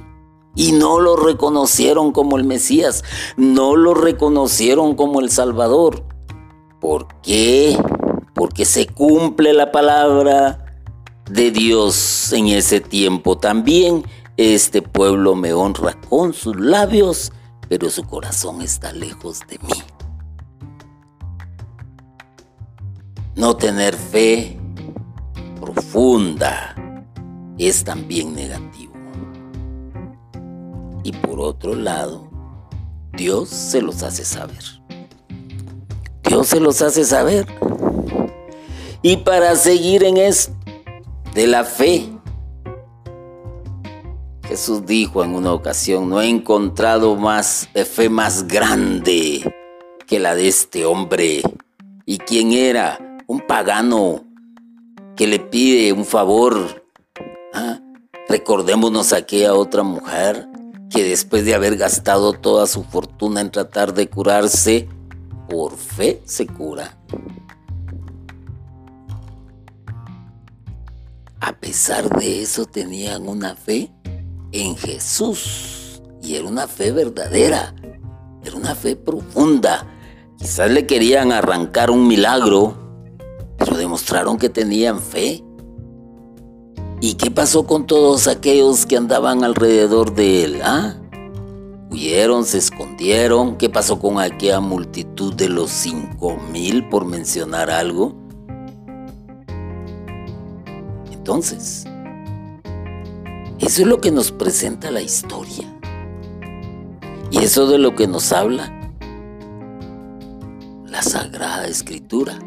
Y 0.56 0.72
no 0.72 1.00
lo 1.00 1.16
reconocieron 1.16 2.12
como 2.12 2.38
el 2.38 2.46
Mesías, 2.46 3.04
no 3.36 3.76
lo 3.76 3.94
reconocieron 3.94 4.96
como 4.96 5.20
el 5.20 5.30
Salvador. 5.30 6.04
¿Por 6.80 7.08
qué? 7.22 7.78
Porque 8.34 8.66
se 8.66 8.88
cumple 8.88 9.54
la 9.54 9.72
palabra 9.72 10.66
de 11.30 11.52
Dios 11.52 12.32
en 12.34 12.48
ese 12.48 12.80
tiempo. 12.80 13.38
También 13.38 14.04
este 14.38 14.82
pueblo 14.82 15.36
me 15.36 15.54
honra 15.54 16.00
con 16.10 16.34
sus 16.34 16.56
labios, 16.56 17.32
pero 17.68 17.90
su 17.90 18.04
corazón 18.06 18.62
está 18.62 18.92
lejos 18.92 19.42
de 19.48 19.60
mí. 19.60 19.84
No 23.36 23.58
tener 23.58 23.96
fe 23.96 24.58
profunda 25.60 26.76
es 27.58 27.84
también 27.84 28.36
negativo. 28.36 28.75
Y 31.06 31.12
por 31.12 31.40
otro 31.40 31.76
lado, 31.76 32.28
Dios 33.14 33.50
se 33.50 33.80
los 33.80 34.02
hace 34.02 34.26
saber. 34.26 34.64
Dios 36.24 36.48
se 36.48 36.60
los 36.60 36.82
hace 36.82 37.06
saber. 37.06 37.46
Y 39.04 39.18
para 39.18 39.56
seguir 39.56 40.04
en 40.04 40.18
esto, 40.18 40.52
de 41.36 41.46
la 41.46 41.64
fe. 41.64 42.10
Jesús 44.48 44.84
dijo 44.88 45.24
en 45.24 45.36
una 45.36 45.54
ocasión, 45.54 46.10
no 46.10 46.24
he 46.24 46.28
encontrado 46.28 47.16
más 47.16 47.70
eh, 47.76 47.86
fe 47.86 48.10
más 48.10 48.48
grande 48.48 49.44
que 50.08 50.20
la 50.20 50.34
de 50.34 50.48
este 50.48 50.88
hombre. 50.88 51.44
¿Y 52.08 52.18
quién 52.18 52.52
era? 52.52 52.98
Un 53.28 53.42
pagano 53.42 54.24
que 55.16 55.28
le 55.28 55.38
pide 55.38 55.94
un 55.94 56.04
favor. 56.04 56.84
¿Ah? 57.54 57.80
Recordémonos 58.28 59.14
aquella 59.14 59.54
otra 59.54 59.84
mujer 59.84 60.50
que 60.90 61.04
después 61.04 61.46
de 61.46 61.56
haber 61.56 61.78
gastado 61.78 62.34
toda 62.34 62.68
su 62.68 62.84
fortuna 62.84 63.42
en 63.42 63.52
tratar 63.52 63.94
de 63.94 64.10
curarse, 64.10 64.88
por 65.50 65.76
fe 65.78 66.22
se 66.26 66.48
cura. 66.48 66.98
A 71.40 71.54
pesar 71.54 72.10
de 72.18 72.42
eso 72.42 72.66
tenían 72.66 73.28
una 73.28 73.56
fe 73.56 73.92
en 74.52 74.76
Jesús 74.76 76.02
y 76.24 76.36
era 76.36 76.48
una 76.48 76.68
fe 76.68 76.92
verdadera, 76.92 77.76
era 78.44 78.56
una 78.56 78.74
fe 78.74 78.96
profunda. 78.96 79.86
Quizás 80.38 80.72
le 80.72 80.88
querían 80.88 81.32
arrancar 81.32 81.92
un 81.92 82.08
milagro, 82.08 82.76
pero 83.58 83.78
demostraron 83.78 84.38
que 84.38 84.50
tenían 84.50 85.00
fe. 85.00 85.44
¿Y 87.08 87.14
qué 87.14 87.30
pasó 87.30 87.68
con 87.68 87.86
todos 87.86 88.28
aquellos 88.28 88.88
que 88.88 88.98
andaban 88.98 89.44
alrededor 89.44 90.16
de 90.16 90.44
él? 90.44 90.62
¿Ah? 90.64 90.96
Huyeron, 91.92 92.46
se 92.46 92.58
escondieron. 92.58 93.58
¿Qué 93.58 93.70
pasó 93.70 94.00
con 94.00 94.20
aquella 94.20 94.60
multitud 94.60 95.32
de 95.36 95.48
los 95.48 95.70
cinco 95.70 96.36
mil, 96.52 96.90
por 96.90 97.06
mencionar 97.06 97.70
algo? 97.70 98.16
Entonces, 101.12 101.86
eso 103.60 103.82
es 103.84 103.88
lo 103.88 104.02
que 104.02 104.10
nos 104.10 104.32
presenta 104.32 104.90
la 104.90 105.02
historia. 105.04 105.72
Y 107.30 107.38
eso 107.38 107.68
de 107.68 107.78
lo 107.78 107.94
que 107.94 108.08
nos 108.08 108.32
habla 108.32 108.74
la 110.88 111.04
Sagrada 111.04 111.68
Escritura. 111.68 112.40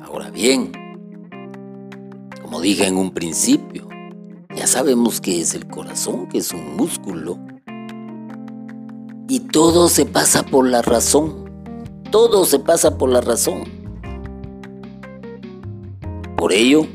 Ahora 0.00 0.30
bien, 0.30 0.81
como 2.52 2.60
dije 2.62 2.86
en 2.86 2.98
un 2.98 3.12
principio, 3.12 3.88
ya 4.54 4.66
sabemos 4.66 5.22
que 5.22 5.40
es 5.40 5.54
el 5.54 5.66
corazón, 5.68 6.28
que 6.28 6.36
es 6.36 6.52
un 6.52 6.76
músculo. 6.76 7.38
Y 9.26 9.40
todo 9.40 9.88
se 9.88 10.04
pasa 10.04 10.42
por 10.42 10.68
la 10.68 10.82
razón. 10.82 11.50
Todo 12.10 12.44
se 12.44 12.58
pasa 12.58 12.98
por 12.98 13.08
la 13.08 13.22
razón. 13.22 13.62
Por 16.36 16.52
ello, 16.52 16.86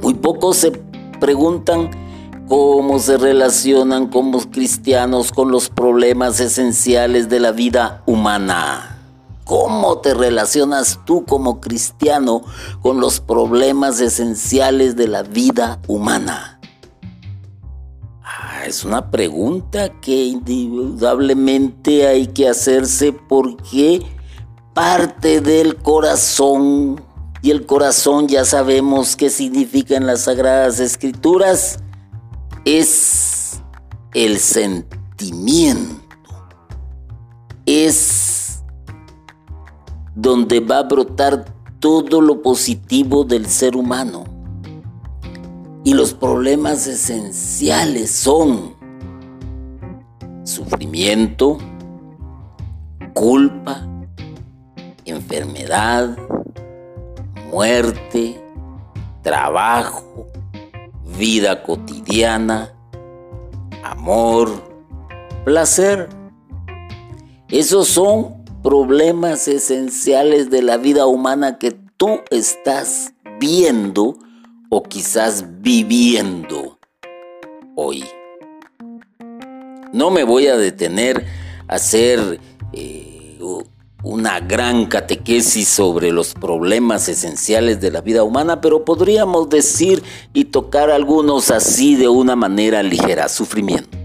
muy 0.00 0.14
pocos 0.14 0.56
se 0.56 0.70
preguntan 1.20 1.90
cómo 2.48 2.98
se 2.98 3.18
relacionan 3.18 4.06
como 4.06 4.40
cristianos 4.50 5.32
con 5.32 5.50
los 5.50 5.68
problemas 5.68 6.40
esenciales 6.40 7.28
de 7.28 7.40
la 7.40 7.52
vida 7.52 8.02
humana. 8.06 8.93
¿Cómo 9.44 9.98
te 9.98 10.14
relacionas 10.14 11.00
tú 11.04 11.26
como 11.26 11.60
cristiano 11.60 12.42
con 12.80 12.98
los 12.98 13.20
problemas 13.20 14.00
esenciales 14.00 14.96
de 14.96 15.06
la 15.06 15.22
vida 15.22 15.80
humana? 15.86 16.60
Ah, 18.22 18.64
es 18.66 18.84
una 18.84 19.10
pregunta 19.10 20.00
que 20.00 20.24
indudablemente 20.24 22.06
hay 22.06 22.28
que 22.28 22.48
hacerse 22.48 23.12
porque 23.12 24.02
parte 24.72 25.42
del 25.42 25.76
corazón, 25.76 27.04
y 27.42 27.50
el 27.50 27.66
corazón 27.66 28.28
ya 28.28 28.46
sabemos 28.46 29.14
qué 29.14 29.28
significa 29.28 29.94
en 29.94 30.06
las 30.06 30.22
Sagradas 30.22 30.80
Escrituras, 30.80 31.80
es 32.64 33.60
el 34.14 34.38
sentimiento, 34.38 36.02
es 37.66 38.33
donde 40.14 40.60
va 40.60 40.78
a 40.78 40.82
brotar 40.84 41.44
todo 41.80 42.20
lo 42.20 42.42
positivo 42.42 43.24
del 43.24 43.46
ser 43.46 43.76
humano. 43.76 44.24
Y 45.84 45.92
los 45.92 46.14
problemas 46.14 46.86
esenciales 46.86 48.10
son 48.10 48.74
sufrimiento, 50.44 51.58
culpa, 53.12 53.86
enfermedad, 55.04 56.16
muerte, 57.50 58.42
trabajo, 59.22 60.26
vida 61.18 61.62
cotidiana, 61.62 62.72
amor, 63.82 64.50
placer. 65.44 66.08
Esos 67.48 67.88
son 67.88 68.33
problemas 68.64 69.46
esenciales 69.46 70.48
de 70.48 70.62
la 70.62 70.78
vida 70.78 71.04
humana 71.04 71.58
que 71.58 71.72
tú 71.98 72.20
estás 72.30 73.12
viendo 73.38 74.16
o 74.70 74.82
quizás 74.82 75.44
viviendo 75.60 76.78
hoy. 77.76 78.04
No 79.92 80.10
me 80.10 80.24
voy 80.24 80.46
a 80.46 80.56
detener 80.56 81.26
a 81.68 81.74
hacer 81.74 82.40
eh, 82.72 83.38
una 84.02 84.40
gran 84.40 84.86
catequesis 84.86 85.68
sobre 85.68 86.10
los 86.10 86.32
problemas 86.32 87.10
esenciales 87.10 87.82
de 87.82 87.90
la 87.90 88.00
vida 88.00 88.24
humana, 88.24 88.62
pero 88.62 88.86
podríamos 88.86 89.50
decir 89.50 90.02
y 90.32 90.46
tocar 90.46 90.90
algunos 90.90 91.50
así 91.50 91.96
de 91.96 92.08
una 92.08 92.34
manera 92.34 92.82
ligera. 92.82 93.28
Sufrimiento. 93.28 93.98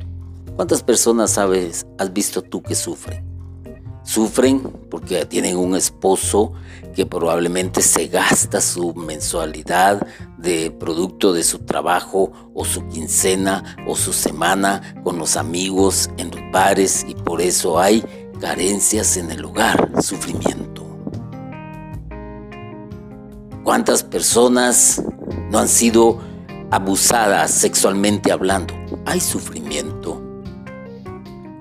¿Cuántas 0.57 0.83
personas 0.83 1.37
has 1.37 2.13
visto 2.13 2.41
tú 2.41 2.61
que 2.61 2.75
sufren? 2.75 3.28
Sufren 4.09 4.61
porque 4.89 5.23
tienen 5.27 5.55
un 5.55 5.75
esposo 5.75 6.53
que 6.95 7.05
probablemente 7.05 7.83
se 7.83 8.07
gasta 8.07 8.59
su 8.59 8.95
mensualidad 8.95 10.01
de 10.35 10.71
producto 10.71 11.31
de 11.31 11.43
su 11.43 11.59
trabajo 11.59 12.31
o 12.55 12.65
su 12.65 12.87
quincena 12.87 13.77
o 13.87 13.95
su 13.95 14.11
semana 14.11 14.99
con 15.03 15.19
los 15.19 15.37
amigos 15.37 16.09
en 16.17 16.31
los 16.31 16.41
bares 16.51 17.05
y 17.07 17.13
por 17.13 17.39
eso 17.39 17.79
hay 17.79 18.03
carencias 18.41 19.15
en 19.15 19.29
el 19.29 19.45
hogar, 19.45 19.91
sufrimiento. 20.01 20.87
¿Cuántas 23.63 24.01
personas 24.01 25.03
no 25.51 25.59
han 25.59 25.67
sido 25.67 26.19
abusadas 26.71 27.51
sexualmente 27.51 28.31
hablando? 28.31 28.73
Hay 29.05 29.19
sufrimiento. 29.19 29.88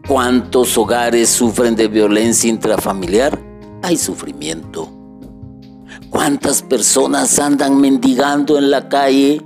¿Cuántos 0.09 0.79
hogares 0.79 1.29
sufren 1.29 1.77
de 1.77 1.87
violencia 1.87 2.49
intrafamiliar? 2.49 3.39
Hay 3.83 3.99
sufrimiento. 3.99 4.89
¿Cuántas 6.09 6.63
personas 6.63 7.39
andan 7.39 7.79
mendigando 7.79 8.57
en 8.57 8.71
la 8.71 8.89
calle 8.89 9.43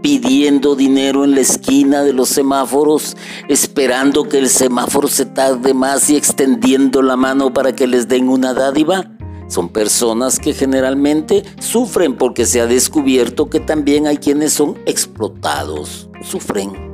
pidiendo 0.00 0.74
dinero 0.74 1.22
en 1.24 1.34
la 1.34 1.42
esquina 1.42 2.02
de 2.02 2.14
los 2.14 2.30
semáforos, 2.30 3.14
esperando 3.48 4.24
que 4.24 4.38
el 4.38 4.48
semáforo 4.48 5.06
se 5.06 5.26
tarde 5.26 5.74
más 5.74 6.08
y 6.08 6.16
extendiendo 6.16 7.02
la 7.02 7.16
mano 7.16 7.52
para 7.52 7.74
que 7.74 7.86
les 7.86 8.08
den 8.08 8.30
una 8.30 8.54
dádiva. 8.54 9.10
Son 9.48 9.68
personas 9.68 10.38
que 10.38 10.54
generalmente 10.54 11.44
sufren 11.60 12.16
porque 12.16 12.46
se 12.46 12.62
ha 12.62 12.66
descubierto 12.66 13.50
que 13.50 13.60
también 13.60 14.06
hay 14.06 14.16
quienes 14.16 14.54
son 14.54 14.78
explotados, 14.86 16.08
sufren. 16.22 16.85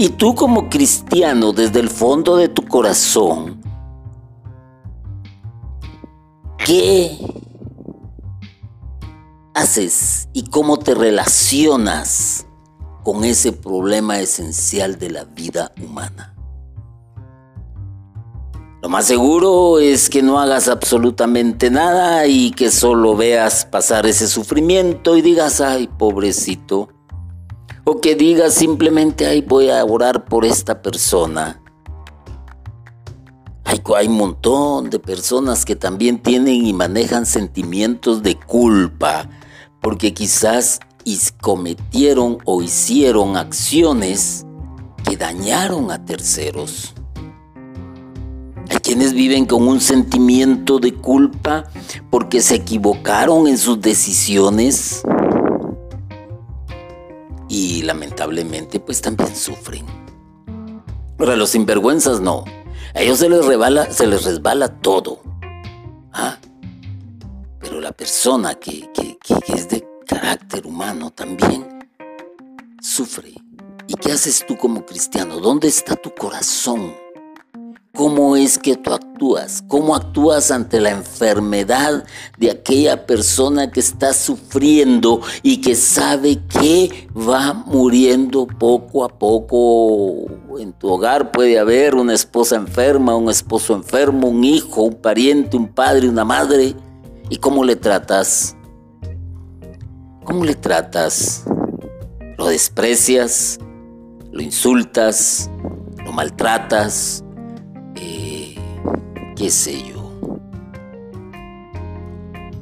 Y 0.00 0.08
tú 0.08 0.34
como 0.34 0.70
cristiano, 0.70 1.52
desde 1.52 1.78
el 1.78 1.90
fondo 1.90 2.38
de 2.38 2.48
tu 2.48 2.66
corazón, 2.66 3.60
¿qué 6.56 7.18
haces 9.52 10.30
y 10.32 10.44
cómo 10.44 10.78
te 10.78 10.94
relacionas 10.94 12.46
con 13.04 13.24
ese 13.24 13.52
problema 13.52 14.18
esencial 14.20 14.98
de 14.98 15.10
la 15.10 15.24
vida 15.24 15.70
humana. 15.84 16.34
Lo 18.80 18.88
más 18.88 19.04
seguro 19.04 19.80
es 19.80 20.08
que 20.08 20.22
no 20.22 20.40
hagas 20.40 20.68
absolutamente 20.68 21.70
nada 21.70 22.26
y 22.26 22.52
que 22.52 22.70
solo 22.70 23.16
veas 23.16 23.66
pasar 23.66 24.06
ese 24.06 24.28
sufrimiento 24.28 25.18
y 25.18 25.20
digas, 25.20 25.60
ay, 25.60 25.88
pobrecito. 25.98 26.88
O 27.92 28.00
que 28.00 28.14
digas 28.14 28.54
simplemente, 28.54 29.26
ay, 29.26 29.40
voy 29.40 29.68
a 29.68 29.84
orar 29.84 30.24
por 30.24 30.44
esta 30.44 30.80
persona. 30.80 31.60
Hay, 33.64 33.82
hay 33.96 34.06
un 34.06 34.16
montón 34.16 34.90
de 34.90 35.00
personas 35.00 35.64
que 35.64 35.74
también 35.74 36.22
tienen 36.22 36.64
y 36.64 36.72
manejan 36.72 37.26
sentimientos 37.26 38.22
de 38.22 38.36
culpa 38.36 39.28
porque 39.82 40.14
quizás 40.14 40.78
cometieron 41.40 42.38
o 42.44 42.62
hicieron 42.62 43.36
acciones 43.36 44.46
que 45.04 45.16
dañaron 45.16 45.90
a 45.90 46.04
terceros. 46.04 46.94
Hay 48.70 48.76
quienes 48.76 49.14
viven 49.14 49.46
con 49.46 49.66
un 49.66 49.80
sentimiento 49.80 50.78
de 50.78 50.94
culpa 50.94 51.64
porque 52.08 52.40
se 52.40 52.54
equivocaron 52.54 53.48
en 53.48 53.58
sus 53.58 53.80
decisiones 53.80 55.02
lamentablemente 57.90 58.78
pues 58.78 59.00
también 59.00 59.34
sufren. 59.34 59.84
Ahora 61.18 61.34
los 61.34 61.50
sinvergüenzas 61.50 62.20
no, 62.20 62.44
a 62.94 63.00
ellos 63.00 63.18
se 63.18 63.28
les, 63.28 63.44
se 63.96 64.06
les 64.06 64.24
resbala 64.24 64.68
todo. 64.68 65.20
¿Ah? 66.12 66.38
Pero 67.58 67.80
la 67.80 67.90
persona 67.90 68.54
que, 68.54 68.88
es 69.48 69.68
de 69.68 69.84
carácter 70.06 70.66
humano 70.66 71.10
también 71.10 71.88
sufre. 72.80 73.34
¿Y 73.88 73.94
qué 73.94 74.12
haces 74.12 74.44
tú 74.46 74.56
como 74.56 74.86
cristiano? 74.86 75.40
¿Dónde 75.40 75.66
está 75.66 75.96
tu 75.96 76.14
corazón? 76.14 76.94
¿Cómo 77.94 78.36
es 78.36 78.58
que 78.58 78.76
tú 78.76 78.92
actúas? 78.92 79.64
¿Cómo 79.66 79.96
actúas 79.96 80.50
ante 80.50 80.80
la 80.80 80.90
enfermedad 80.90 82.04
de 82.38 82.50
aquella 82.50 83.04
persona 83.04 83.70
que 83.70 83.80
está 83.80 84.12
sufriendo 84.12 85.20
y 85.42 85.60
que 85.60 85.74
sabe 85.74 86.38
que 86.46 87.08
va 87.16 87.52
muriendo 87.52 88.46
poco 88.46 89.04
a 89.04 89.08
poco? 89.08 90.26
En 90.58 90.72
tu 90.72 90.88
hogar 90.88 91.32
puede 91.32 91.58
haber 91.58 91.94
una 91.94 92.14
esposa 92.14 92.56
enferma, 92.56 93.16
un 93.16 93.28
esposo 93.28 93.74
enfermo, 93.74 94.28
un 94.28 94.44
hijo, 94.44 94.82
un 94.82 94.94
pariente, 94.94 95.56
un 95.56 95.68
padre, 95.68 96.08
una 96.08 96.24
madre 96.24 96.76
¿Y 97.30 97.36
cómo 97.36 97.62
le 97.62 97.76
tratas? 97.76 98.56
¿Cómo 100.24 100.44
le 100.44 100.56
tratas? 100.56 101.44
¿Lo 102.36 102.48
desprecias? 102.48 103.56
¿Lo 104.32 104.42
insultas? 104.42 105.48
¿Lo 106.04 106.10
maltratas? 106.10 107.22
¿Qué 109.40 109.48
sé 109.48 109.82
yo? 109.88 110.12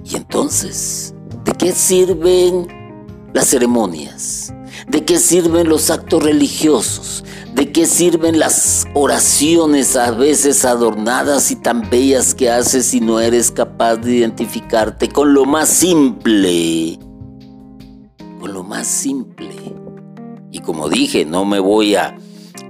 Y 0.04 0.14
entonces, 0.14 1.12
¿de 1.44 1.52
qué 1.54 1.72
sirven 1.72 2.68
las 3.34 3.48
ceremonias? 3.48 4.54
¿De 4.86 5.04
qué 5.04 5.18
sirven 5.18 5.68
los 5.68 5.90
actos 5.90 6.22
religiosos? 6.22 7.24
¿De 7.52 7.72
qué 7.72 7.84
sirven 7.84 8.38
las 8.38 8.86
oraciones 8.94 9.96
a 9.96 10.12
veces 10.12 10.64
adornadas 10.64 11.50
y 11.50 11.56
tan 11.56 11.90
bellas 11.90 12.32
que 12.32 12.48
haces 12.48 12.86
si 12.86 13.00
no 13.00 13.18
eres 13.18 13.50
capaz 13.50 13.96
de 13.96 14.14
identificarte 14.14 15.08
con 15.08 15.34
lo 15.34 15.46
más 15.46 15.68
simple? 15.68 16.96
Con 18.38 18.52
lo 18.52 18.62
más 18.62 18.86
simple. 18.86 19.74
Y 20.52 20.60
como 20.60 20.88
dije, 20.88 21.24
no 21.24 21.44
me 21.44 21.58
voy 21.58 21.96
a, 21.96 22.16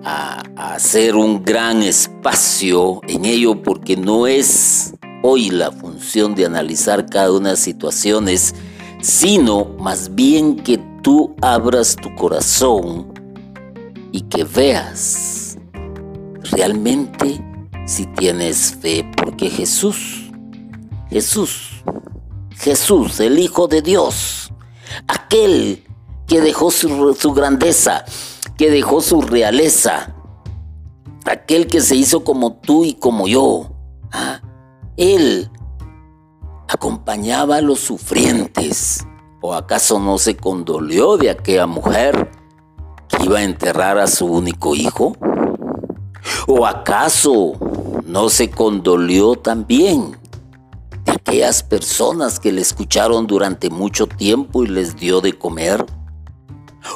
a, 0.05 0.43
hacer 0.57 1.17
un 1.17 1.45
gran 1.45 1.83
espacio 1.83 3.01
en 3.09 3.25
ello 3.25 3.63
porque 3.63 3.97
no 3.97 4.27
es 4.27 4.95
hoy 5.23 5.51
la 5.51 5.73
función 5.73 6.35
de 6.35 6.47
analizar 6.47 7.07
cada 7.07 7.33
una 7.33 7.49
de 7.49 7.53
las 7.55 7.61
situaciones, 7.61 8.55
sino 9.01 9.65
más 9.79 10.15
bien 10.15 10.57
que 10.57 10.79
tú 11.03 11.35
abras 11.41 11.97
tu 11.97 12.15
corazón 12.15 13.13
y 14.13 14.23
que 14.23 14.45
veas 14.45 15.57
realmente 16.53 17.45
si 17.87 18.07
tienes 18.07 18.77
fe, 18.81 19.11
porque 19.17 19.49
Jesús, 19.49 20.31
Jesús, 21.09 21.83
Jesús, 22.57 23.21
el 23.21 23.39
Hijo 23.39 23.67
de 23.67 23.83
Dios, 23.83 24.53
aquel 25.07 25.85
que 26.27 26.41
dejó 26.41 26.71
su, 26.71 27.33
grandeza, 27.33 28.05
que 28.59 28.71
dejó 28.71 29.01
su 29.01 29.23
realeza, 29.23 30.17
aquel 31.25 31.69
que 31.69 31.81
se 31.81 31.95
hizo 31.95 32.25
como 32.25 32.55
tú 32.55 32.85
y 32.85 32.95
como 32.95 33.29
yo, 33.29 33.71
¿ah? 34.11 34.41
Él 34.97 35.49
acompañaba 36.67 37.57
a 37.57 37.61
los 37.61 37.79
sufrientes. 37.79 39.07
¿O 39.41 39.55
acaso 39.55 40.01
no 40.01 40.19
se 40.19 40.37
condolió 40.37 41.17
de 41.17 41.31
aquella 41.31 41.69
mujer 41.69 42.33
que 43.07 43.25
iba 43.25 43.39
a 43.39 43.45
enterrar 43.45 43.97
a 43.99 44.09
su 44.09 44.27
único 44.27 44.75
hijo? 44.75 45.17
¿O 46.49 46.67
acaso 46.67 47.53
no 48.05 48.29
se 48.29 48.51
condolió 48.51 49.37
también 49.37 50.19
de 51.05 51.13
aquellas 51.13 51.63
personas 51.63 52.41
que 52.41 52.51
le 52.51 52.63
escucharon 52.63 53.29
durante 53.29 53.71
mucho 53.71 54.09
tiempo 54.09 54.65
y 54.65 54.67
les 54.67 54.97
dio 54.97 55.21
de 55.21 55.39
comer? 55.39 55.87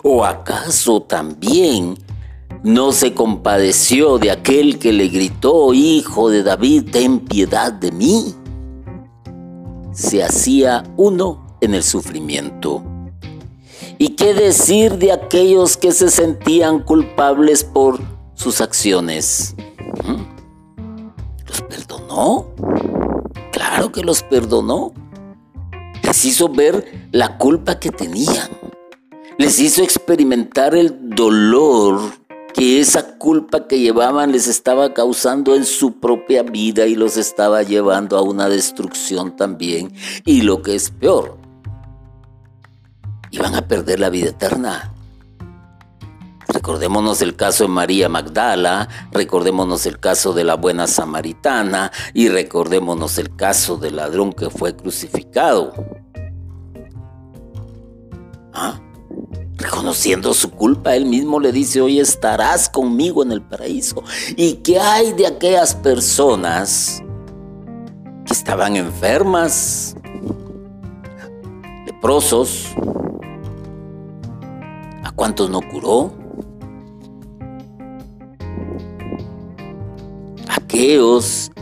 ¿O 0.03 0.25
acaso 0.25 1.03
también 1.03 1.97
no 2.62 2.92
se 2.92 3.14
compadeció 3.14 4.18
de 4.18 4.31
aquel 4.31 4.79
que 4.79 4.92
le 4.92 5.09
gritó, 5.09 5.75
Hijo 5.75 6.31
de 6.31 6.42
David, 6.42 6.90
ten 6.92 7.21
piedad 7.21 7.73
de 7.73 7.92
mí? 7.92 8.35
Se 9.92 10.23
hacía 10.23 10.85
uno 10.97 11.57
en 11.61 11.75
el 11.75 11.83
sufrimiento. 11.83 12.83
¿Y 13.99 14.11
qué 14.11 14.35
decir 14.35 14.99
de 14.99 15.12
aquellos 15.12 15.77
que 15.77 15.92
se 15.92 16.11
sentían 16.11 16.81
culpables 16.81 17.62
por 17.62 18.01
sus 18.35 18.61
acciones? 18.61 19.55
¿Mm? 20.05 21.47
¿Los 21.47 21.62
perdonó? 21.62 22.47
Claro 23.53 23.92
que 23.92 24.03
los 24.03 24.23
perdonó. 24.23 24.92
Les 26.03 26.25
hizo 26.25 26.49
ver 26.49 27.09
la 27.12 27.38
culpa 27.38 27.79
que 27.79 27.90
tenían. 27.90 28.62
Les 29.38 29.59
hizo 29.59 29.83
experimentar 29.83 30.75
el 30.75 31.11
dolor 31.11 32.01
que 32.55 32.81
esa 32.81 33.16
culpa 33.16 33.66
que 33.66 33.81
llevaban 33.81 34.33
les 34.33 34.47
estaba 34.47 34.92
causando 34.92 35.55
en 35.55 35.64
su 35.64 36.01
propia 36.01 36.42
vida 36.42 36.87
y 36.87 36.95
los 36.95 37.16
estaba 37.16 37.62
llevando 37.62 38.18
a 38.18 38.23
una 38.23 38.49
destrucción 38.49 39.37
también. 39.37 39.92
Y 40.25 40.42
lo 40.42 40.62
que 40.62 40.75
es 40.75 40.90
peor, 40.90 41.38
iban 43.31 43.55
a 43.55 43.66
perder 43.66 44.01
la 44.01 44.11
vida 44.11 44.31
eterna. 44.31 44.92
Recordémonos 46.49 47.23
el 47.23 47.35
caso 47.35 47.64
de 47.64 47.68
María 47.68 48.11
Magdala, 48.11 48.88
recordémonos 49.11 49.87
el 49.87 49.99
caso 49.99 50.35
de 50.35 50.45
la 50.45 50.57
buena 50.57 50.87
samaritana 50.87 51.90
y 52.12 52.29
recordémonos 52.29 53.16
el 53.16 53.35
caso 53.35 53.79
del 53.79 53.97
ladrón 53.97 54.35
que 54.35 54.51
fue 54.51 54.77
crucificado. 54.77 55.73
Reconociendo 59.62 60.35
su 60.35 60.51
culpa, 60.51 60.96
él 60.96 61.07
mismo 61.07 61.38
le 61.38 61.53
dice, 61.53 61.81
hoy 61.81 62.01
estarás 62.01 62.68
conmigo 62.68 63.22
en 63.22 63.31
el 63.31 63.42
paraíso. 63.42 64.03
¿Y 64.37 64.55
qué 64.55 64.81
hay 64.81 65.12
de 65.12 65.27
aquellas 65.27 65.75
personas 65.75 67.01
que 68.27 68.33
estaban 68.33 68.75
enfermas, 68.75 69.94
leprosos, 71.87 72.75
cuántos 75.14 75.48
no 75.48 75.61
curó? 75.61 76.12
Aquellos 80.48 81.53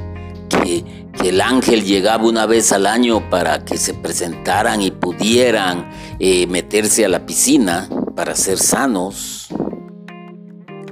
que, 0.49 0.85
el 1.23 1.43
ángel 1.43 1.85
llegaba 1.85 2.25
una 2.25 2.47
vez 2.47 2.73
al 2.73 2.87
año 2.87 3.29
para 3.29 3.63
que 3.67 3.77
se 3.77 3.93
presentaran 3.93 4.81
y 4.81 4.91
pudieran 4.91 5.91
eh, 6.23 6.47
meterse 6.47 7.07
a 7.07 7.09
la 7.09 7.25
piscina 7.25 7.89
para 8.15 8.37
ser 8.37 8.59
sanos. 8.59 9.49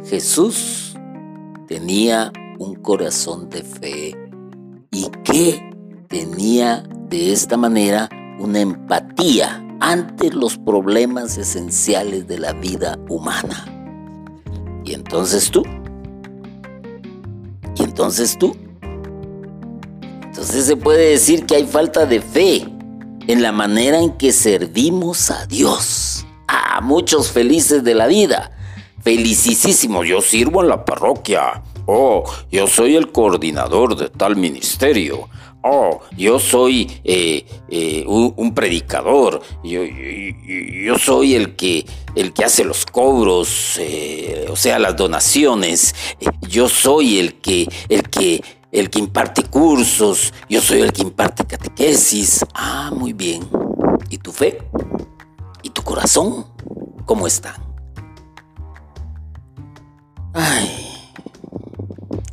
Jesús 0.08 0.96
tenía 1.66 2.32
un 2.58 2.76
corazón 2.76 3.50
de 3.50 3.62
fe. 3.62 4.16
Y 4.90 5.10
que 5.22 5.62
tenía 6.08 6.82
de 7.10 7.32
esta 7.32 7.58
manera 7.58 8.08
una 8.38 8.60
empatía 8.60 9.62
ante 9.80 10.32
los 10.32 10.56
problemas 10.56 11.36
esenciales 11.36 12.26
de 12.26 12.38
la 12.38 12.54
vida 12.54 12.98
humana. 13.10 13.66
Y 14.82 14.94
entonces 14.94 15.50
tú, 15.50 15.62
y 17.76 17.82
entonces 17.82 18.38
tú, 18.38 18.56
entonces 20.24 20.64
se 20.64 20.76
puede 20.76 21.10
decir 21.10 21.44
que 21.44 21.56
hay 21.56 21.66
falta 21.66 22.06
de 22.06 22.22
fe 22.22 22.77
en 23.28 23.42
la 23.42 23.52
manera 23.52 24.00
en 24.00 24.12
que 24.14 24.32
servimos 24.32 25.30
a 25.30 25.46
Dios. 25.46 26.26
A 26.48 26.80
muchos 26.80 27.30
felices 27.30 27.84
de 27.84 27.94
la 27.94 28.08
vida. 28.08 28.50
Felicísimo, 29.04 30.02
yo 30.02 30.20
sirvo 30.20 30.62
en 30.62 30.68
la 30.70 30.84
parroquia. 30.84 31.62
Oh, 31.86 32.24
yo 32.50 32.66
soy 32.66 32.96
el 32.96 33.12
coordinador 33.12 33.96
de 33.96 34.08
tal 34.08 34.34
ministerio 34.34 35.28
oh, 35.62 36.00
yo 36.16 36.38
soy 36.38 36.90
eh, 37.04 37.44
eh, 37.68 38.04
un, 38.06 38.54
predicador, 38.54 39.42
yo, 39.62 39.82
yo, 39.84 40.98
soy 40.98 41.34
el 41.34 41.56
que, 41.56 41.84
el 42.14 42.32
que 42.32 42.44
hace 42.44 42.64
los 42.64 42.86
cobros, 42.86 43.76
eh, 43.78 44.46
o 44.50 44.56
sea, 44.56 44.78
las 44.78 44.96
donaciones, 44.96 45.94
yo 46.48 46.68
soy 46.68 47.18
el 47.18 47.34
que, 47.34 47.68
el 47.88 48.02
que, 48.08 48.42
el 48.72 48.90
que 48.90 48.98
imparte 48.98 49.42
cursos, 49.44 50.32
yo 50.48 50.60
soy 50.60 50.80
el 50.80 50.92
que 50.92 51.02
imparte 51.02 51.44
catequesis. 51.44 52.44
Ah, 52.54 52.90
muy 52.94 53.12
bien. 53.12 53.48
¿Y 54.10 54.18
tu 54.18 54.32
fe? 54.32 54.58
¿Y 55.62 55.70
tu 55.70 55.82
corazón? 55.82 56.46
¿Cómo 57.06 57.26
están? 57.26 57.56
Ay. 60.34 60.87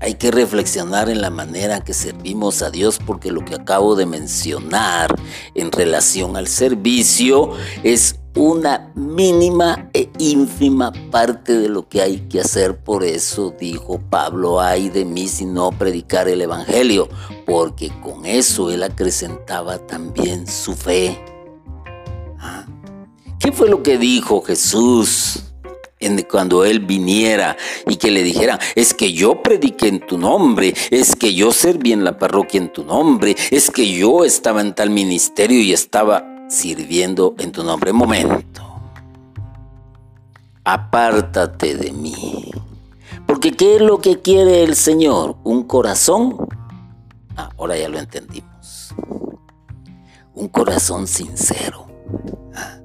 Hay 0.06 0.14
que 0.14 0.30
reflexionar 0.30 1.10
en 1.10 1.20
la 1.20 1.32
manera 1.32 1.84
que 1.84 1.96
servimos 1.96 2.62
a 2.62 2.70
Dios 2.70 3.00
porque 3.04 3.32
lo 3.32 3.44
que 3.44 3.56
acabo 3.56 3.96
de 3.96 4.06
mencionar 4.06 5.16
en 5.56 5.72
relación 5.72 6.38
al 6.38 6.48
servicio 6.48 7.50
es 7.82 8.20
una 8.36 8.92
mínima 8.94 9.90
e 9.94 10.12
ínfima 10.20 10.94
parte 11.10 11.58
de 11.58 11.70
lo 11.70 11.90
que 11.90 12.04
hay 12.04 12.20
que 12.30 12.42
hacer. 12.42 12.78
Por 12.78 13.04
eso 13.04 13.56
dijo 13.60 14.00
Pablo, 14.12 14.62
ay 14.62 14.90
de 14.90 15.06
mí 15.06 15.28
si 15.28 15.48
no 15.48 15.72
predicar 15.72 16.28
el 16.28 16.40
Evangelio, 16.42 17.10
porque 17.48 17.92
con 18.04 18.28
eso 18.28 18.70
él 18.70 18.84
acrecentaba 18.84 19.80
también 19.80 20.46
su 20.46 20.76
fe. 20.76 21.20
¿Ah? 22.38 22.68
¿Qué 23.40 23.52
fue 23.52 23.70
lo 23.70 23.82
que 23.82 23.98
dijo 23.98 24.44
Jesús? 24.44 25.45
Cuando 26.30 26.66
Él 26.66 26.80
viniera 26.80 27.56
y 27.88 27.96
que 27.96 28.12
le 28.12 28.24
dijera, 28.24 28.60
es 28.76 28.94
que 28.94 29.14
yo 29.14 29.42
prediqué 29.42 29.88
en 29.88 30.06
tu 30.06 30.18
nombre, 30.18 30.74
es 30.92 31.16
que 31.16 31.34
yo 31.34 31.52
serví 31.52 31.94
en 31.94 32.04
la 32.04 32.18
parroquia 32.18 32.60
en 32.60 32.72
tu 32.72 32.84
nombre, 32.84 33.36
es 33.52 33.72
que 33.72 33.92
yo 33.92 34.26
estaba 34.26 34.62
en 34.62 34.74
tal 34.74 34.90
ministerio 34.90 35.60
y 35.60 35.74
estaba 35.74 36.26
sirviendo 36.50 37.36
en 37.40 37.52
tu 37.52 37.64
nombre. 37.64 37.94
Momento. 37.94 38.62
Apártate 40.64 41.76
de 41.76 41.92
mí. 41.92 42.52
Porque 43.26 43.52
¿qué 43.52 43.76
es 43.76 43.82
lo 43.82 44.00
que 44.00 44.22
quiere 44.22 44.64
el 44.64 44.76
Señor? 44.76 45.38
¿Un 45.44 45.64
corazón? 45.64 46.38
Ah, 47.36 47.50
ahora 47.58 47.78
ya 47.78 47.90
lo 47.90 48.00
entendimos. 48.00 48.94
Un 50.34 50.48
corazón 50.50 51.08
sincero. 51.08 51.88
Ah, 52.56 52.80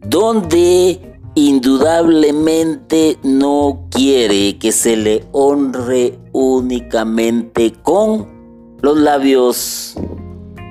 donde 0.00 1.11
indudablemente 1.34 3.18
no 3.22 3.86
quiere 3.90 4.58
que 4.58 4.72
se 4.72 4.96
le 4.96 5.24
honre 5.32 6.18
únicamente 6.32 7.72
con 7.82 8.76
los 8.82 8.98
labios, 8.98 9.94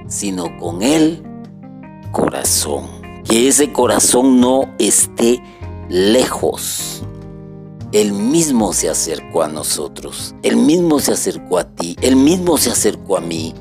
sino 0.08 0.58
con 0.60 0.82
el 0.82 1.24
corazón. 2.12 2.86
Que 3.24 3.48
ese 3.48 3.72
corazón 3.72 4.42
no 4.42 4.74
esté 4.78 5.42
lejos. 5.90 7.04
Él 7.92 8.14
mismo 8.14 8.72
se 8.74 8.90
acercó 8.90 9.44
a 9.44 9.50
nosotros, 9.50 10.34
Él 10.44 10.56
mismo 10.56 11.00
se 11.00 11.12
acercó 11.12 11.58
a 11.58 11.66
ti, 11.66 11.98
Él 12.02 12.16
mismo 12.16 12.58
se 12.58 12.72
acercó 12.72 13.18
a 13.18 13.22
mí. 13.22 13.54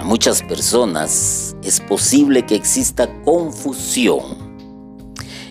Para 0.00 0.08
muchas 0.08 0.42
personas 0.42 1.54
es 1.62 1.78
posible 1.78 2.46
que 2.46 2.54
exista 2.54 3.06
confusión 3.22 4.22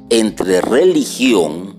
entre 0.10 0.60
religión 0.62 1.78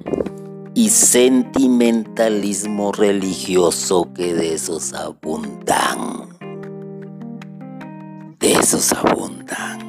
y 0.73 0.91
sentimentalismo 0.91 2.93
religioso 2.93 4.13
que 4.15 4.35
de 4.35 4.55
esos 4.55 4.93
abundan. 4.93 6.29
De 8.39 8.53
esos 8.53 8.93
abundan. 8.93 9.81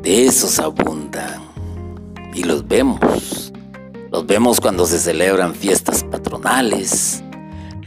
de 0.00 0.26
esos 0.26 0.60
abundan 0.60 1.42
y 2.34 2.44
los 2.44 2.68
vemos. 2.68 3.52
Los 4.12 4.26
vemos 4.26 4.60
cuando 4.60 4.86
se 4.86 5.00
celebran 5.00 5.56
fiestas 5.56 6.04
patronales. 6.04 7.24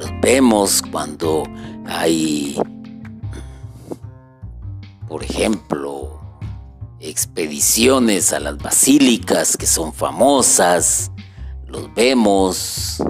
Los 0.03 0.11
vemos 0.19 0.81
cuando 0.91 1.43
hay, 1.85 2.57
por 5.07 5.23
ejemplo, 5.23 6.19
expediciones 6.99 8.33
a 8.33 8.41
las 8.41 8.57
basílicas 8.57 9.55
que 9.55 9.65
son 9.65 9.93
famosas. 9.93 11.09
Los 11.67 11.93
vemos 11.93 13.01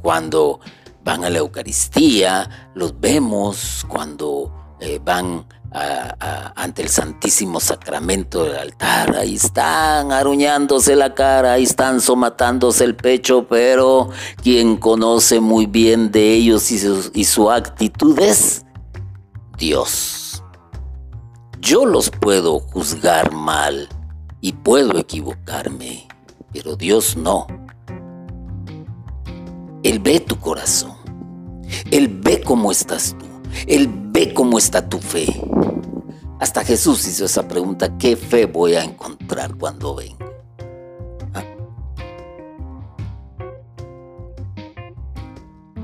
cuando 0.00 0.60
van 1.02 1.24
a 1.24 1.30
la 1.30 1.38
Eucaristía. 1.38 2.70
Los 2.76 3.00
vemos 3.00 3.84
cuando 3.88 4.76
eh, 4.78 5.00
van 5.04 5.44
ante 5.74 6.82
el 6.82 6.88
Santísimo 6.88 7.58
Sacramento 7.58 8.44
del 8.44 8.56
altar. 8.56 9.16
Ahí 9.16 9.34
están 9.34 10.12
aruñándose 10.12 10.94
la 10.94 11.14
cara, 11.14 11.54
ahí 11.54 11.64
están 11.64 12.00
somatándose 12.00 12.84
el 12.84 12.94
pecho, 12.94 13.46
pero 13.48 14.10
quien 14.42 14.76
conoce 14.76 15.40
muy 15.40 15.66
bien 15.66 16.12
de 16.12 16.32
ellos 16.32 16.70
y 16.70 16.78
su, 16.78 17.10
y 17.12 17.26
actitud 17.50 18.18
es 18.20 18.64
Dios. 19.58 20.42
Yo 21.60 21.86
los 21.86 22.10
puedo 22.10 22.60
juzgar 22.60 23.32
mal 23.32 23.88
y 24.40 24.52
puedo 24.52 24.98
equivocarme, 24.98 26.06
pero 26.52 26.76
Dios 26.76 27.16
no. 27.16 27.46
Él 29.82 29.98
ve 29.98 30.20
tu 30.20 30.38
corazón. 30.38 30.94
Él 31.90 32.08
ve 32.08 32.42
cómo 32.42 32.70
estás 32.70 33.16
tú. 33.18 33.26
Él 33.66 34.03
ve 34.14 34.32
cómo 34.32 34.58
está 34.58 34.88
tu 34.88 35.00
fe. 35.00 35.26
Hasta 36.38 36.64
Jesús 36.64 37.06
hizo 37.08 37.24
esa 37.24 37.48
pregunta, 37.48 37.98
¿qué 37.98 38.16
fe 38.16 38.46
voy 38.46 38.74
a 38.74 38.84
encontrar 38.84 39.56
cuando 39.56 39.96
venga? 39.96 40.24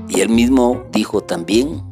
Y 0.07 0.19
él 0.19 0.29
mismo 0.29 0.83
dijo 0.91 1.21
también, 1.21 1.83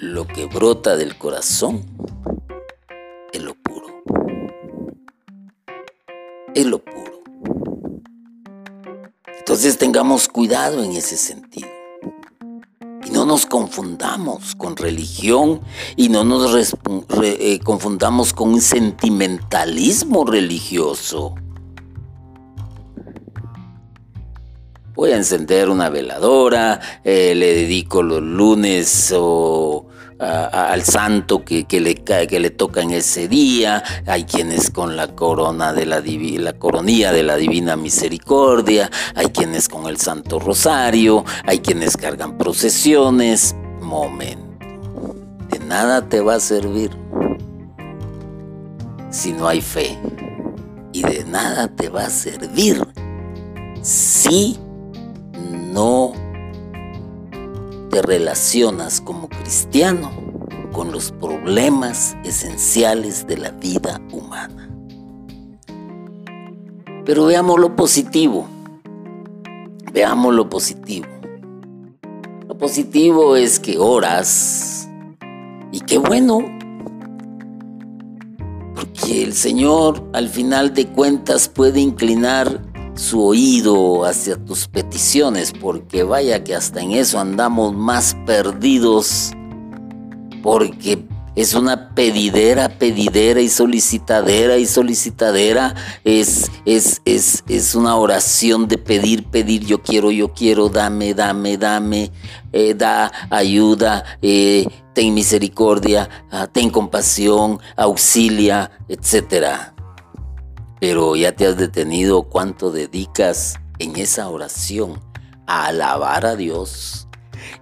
lo 0.00 0.26
que 0.26 0.46
brota 0.46 0.96
del 0.96 1.16
corazón 1.18 1.82
es 3.32 3.42
lo 3.42 3.54
puro. 3.54 3.86
Es 6.54 6.64
lo 6.66 6.78
puro. 6.78 7.22
Entonces 9.38 9.76
tengamos 9.76 10.28
cuidado 10.28 10.82
en 10.82 10.92
ese 10.92 11.18
sentido 11.18 11.81
no 13.12 13.26
nos 13.26 13.46
confundamos 13.46 14.54
con 14.56 14.76
religión 14.76 15.60
y 15.96 16.08
no 16.08 16.24
nos 16.24 16.74
eh, 17.22 17.60
confundamos 17.62 18.32
con 18.32 18.54
un 18.54 18.60
sentimentalismo 18.60 20.24
religioso. 20.24 21.34
Voy 24.94 25.12
a 25.12 25.16
encender 25.16 25.68
una 25.68 25.88
veladora, 25.90 26.80
eh, 27.04 27.34
le 27.34 27.54
dedico 27.54 28.02
los 28.02 28.22
lunes 28.22 29.12
o 29.16 29.86
al 30.22 30.82
santo 30.84 31.44
que, 31.44 31.66
le, 31.80 31.94
que 31.96 32.40
le 32.40 32.50
toca 32.50 32.82
en 32.82 32.92
ese 32.92 33.28
día, 33.28 33.82
hay 34.06 34.24
quienes 34.24 34.70
con 34.70 34.96
la 34.96 35.08
corona 35.08 35.72
de 35.72 35.86
la, 35.86 36.00
la 36.00 36.52
de 37.12 37.22
la 37.22 37.36
divina 37.36 37.76
misericordia, 37.76 38.90
hay 39.14 39.26
quienes 39.26 39.68
con 39.68 39.86
el 39.86 39.96
santo 39.96 40.38
rosario, 40.38 41.24
hay 41.44 41.58
quienes 41.58 41.96
cargan 41.96 42.38
procesiones. 42.38 43.54
Momento, 43.80 44.66
de 45.50 45.58
nada 45.58 46.08
te 46.08 46.20
va 46.20 46.36
a 46.36 46.40
servir 46.40 46.90
si 49.10 49.32
no 49.32 49.48
hay 49.48 49.60
fe. 49.60 49.98
Y 50.92 51.02
de 51.02 51.24
nada 51.24 51.68
te 51.68 51.88
va 51.88 52.06
a 52.06 52.10
servir 52.10 52.86
si 53.82 54.58
no 55.72 56.12
te 57.92 58.00
relacionas 58.00 59.02
como 59.02 59.28
cristiano 59.28 60.10
con 60.72 60.92
los 60.92 61.12
problemas 61.12 62.16
esenciales 62.24 63.26
de 63.26 63.36
la 63.36 63.50
vida 63.50 64.00
humana. 64.10 64.70
Pero 67.04 67.26
veamos 67.26 67.60
lo 67.60 67.76
positivo. 67.76 68.48
Veamos 69.92 70.32
lo 70.32 70.48
positivo. 70.48 71.06
Lo 72.48 72.56
positivo 72.56 73.36
es 73.36 73.60
que 73.60 73.76
oras 73.76 74.88
y 75.70 75.80
qué 75.80 75.98
bueno. 75.98 76.38
Porque 78.74 79.22
el 79.22 79.34
Señor 79.34 80.02
al 80.14 80.30
final 80.30 80.72
de 80.72 80.86
cuentas 80.86 81.46
puede 81.46 81.80
inclinar 81.80 82.71
su 82.94 83.24
oído 83.24 84.04
hacia 84.04 84.36
tus 84.36 84.68
peticiones, 84.68 85.52
porque 85.52 86.02
vaya 86.02 86.44
que 86.44 86.54
hasta 86.54 86.80
en 86.80 86.92
eso 86.92 87.18
andamos 87.18 87.74
más 87.74 88.16
perdidos, 88.26 89.32
porque 90.42 91.04
es 91.34 91.54
una 91.54 91.94
pedidera, 91.94 92.68
pedidera 92.68 93.40
y 93.40 93.48
solicitadera 93.48 94.58
y 94.58 94.66
solicitadera. 94.66 95.74
Es, 96.04 96.50
es, 96.66 97.00
es, 97.06 97.42
es 97.48 97.74
una 97.74 97.96
oración 97.96 98.68
de 98.68 98.76
pedir, 98.76 99.24
pedir, 99.24 99.64
yo 99.64 99.80
quiero, 99.82 100.10
yo 100.10 100.34
quiero, 100.34 100.68
dame, 100.68 101.14
dame, 101.14 101.56
dame, 101.56 102.10
eh, 102.52 102.74
da 102.74 103.10
ayuda, 103.30 104.04
eh, 104.20 104.66
ten 104.92 105.14
misericordia, 105.14 106.08
ah, 106.30 106.46
ten 106.46 106.68
compasión, 106.68 107.58
auxilia, 107.76 108.70
etcétera 108.88 109.71
pero 110.82 111.14
ya 111.14 111.30
te 111.30 111.46
has 111.46 111.56
detenido 111.56 112.24
cuánto 112.24 112.72
dedicas 112.72 113.54
en 113.78 113.94
esa 113.94 114.28
oración 114.28 114.98
a 115.46 115.66
alabar 115.66 116.26
a 116.26 116.34
Dios. 116.34 117.06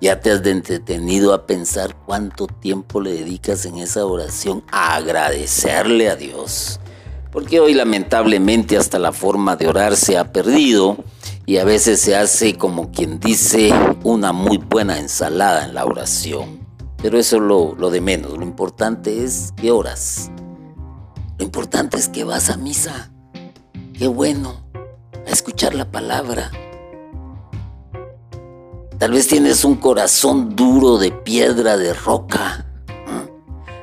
Ya 0.01 0.21
te 0.21 0.31
has 0.31 0.43
detenido 0.43 1.35
a 1.35 1.45
pensar 1.45 1.95
cuánto 2.07 2.47
tiempo 2.47 2.99
le 2.99 3.13
dedicas 3.13 3.67
en 3.67 3.77
esa 3.77 4.07
oración 4.07 4.65
a 4.73 4.95
agradecerle 4.97 6.09
a 6.09 6.17
Dios. 6.17 6.81
Porque 7.31 7.61
hoy 7.61 7.75
lamentablemente 7.75 8.79
hasta 8.79 8.99
la 8.99 9.13
forma 9.13 9.55
de 9.55 9.69
orar 9.69 9.97
se 9.97 10.17
ha 10.17 10.33
perdido 10.33 10.97
y 11.45 11.59
a 11.59 11.65
veces 11.67 12.01
se 12.01 12.17
hace 12.17 12.57
como 12.57 12.91
quien 12.91 13.21
dice 13.21 13.71
una 14.03 14.33
muy 14.33 14.57
buena 14.57 14.99
ensalada 14.99 15.67
en 15.67 15.75
la 15.75 15.85
oración. 15.85 16.67
Pero 17.03 17.19
eso 17.19 17.37
es 17.37 17.43
lo, 17.43 17.75
lo 17.75 17.91
de 17.91 18.01
menos. 18.01 18.39
Lo 18.39 18.45
importante 18.45 19.23
es 19.23 19.53
que 19.59 19.71
oras. 19.71 20.31
Lo 21.41 21.47
importante 21.47 21.97
es 21.97 22.07
que 22.09 22.23
vas 22.23 22.51
a 22.51 22.59
misa. 22.59 23.11
Qué 23.99 24.07
bueno, 24.09 24.61
a 25.27 25.31
escuchar 25.31 25.75
la 25.75 25.91
palabra. 25.91 26.51
Tal 28.99 29.13
vez 29.13 29.27
tienes 29.27 29.65
un 29.65 29.77
corazón 29.77 30.55
duro 30.55 30.99
de 30.99 31.13
piedra, 31.13 31.79
de 31.79 31.95
roca. 31.95 32.67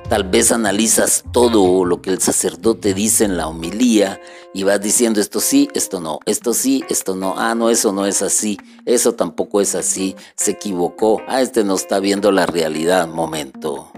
Tal 0.07 0.25
vez 0.25 0.51
analizas 0.51 1.23
todo 1.31 1.83
lo 1.83 1.99
que 2.03 2.11
el 2.11 2.21
sacerdote 2.21 2.93
dice 2.93 3.25
en 3.25 3.37
la 3.37 3.47
homilía 3.47 4.21
y 4.53 4.61
vas 4.61 4.79
diciendo 4.79 5.19
esto 5.19 5.39
sí, 5.39 5.67
esto 5.73 5.99
no, 5.99 6.19
esto 6.27 6.53
sí, 6.53 6.83
esto 6.89 7.15
no, 7.15 7.33
ah, 7.37 7.55
no, 7.55 7.71
eso 7.71 7.91
no 7.91 8.05
es 8.05 8.21
así, 8.21 8.59
eso 8.85 9.15
tampoco 9.15 9.61
es 9.61 9.73
así, 9.73 10.15
se 10.35 10.51
equivocó, 10.51 11.23
ah, 11.27 11.41
este 11.41 11.63
no 11.63 11.73
está 11.73 11.99
viendo 11.99 12.31
la 12.31 12.45
realidad, 12.45 13.07
momento. 13.07 13.91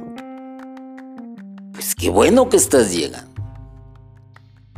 Pues 1.73 1.93
qué 1.93 2.09
bueno 2.09 2.47
que 2.47 2.57
estás 2.57 2.91
llegando. 2.91 3.28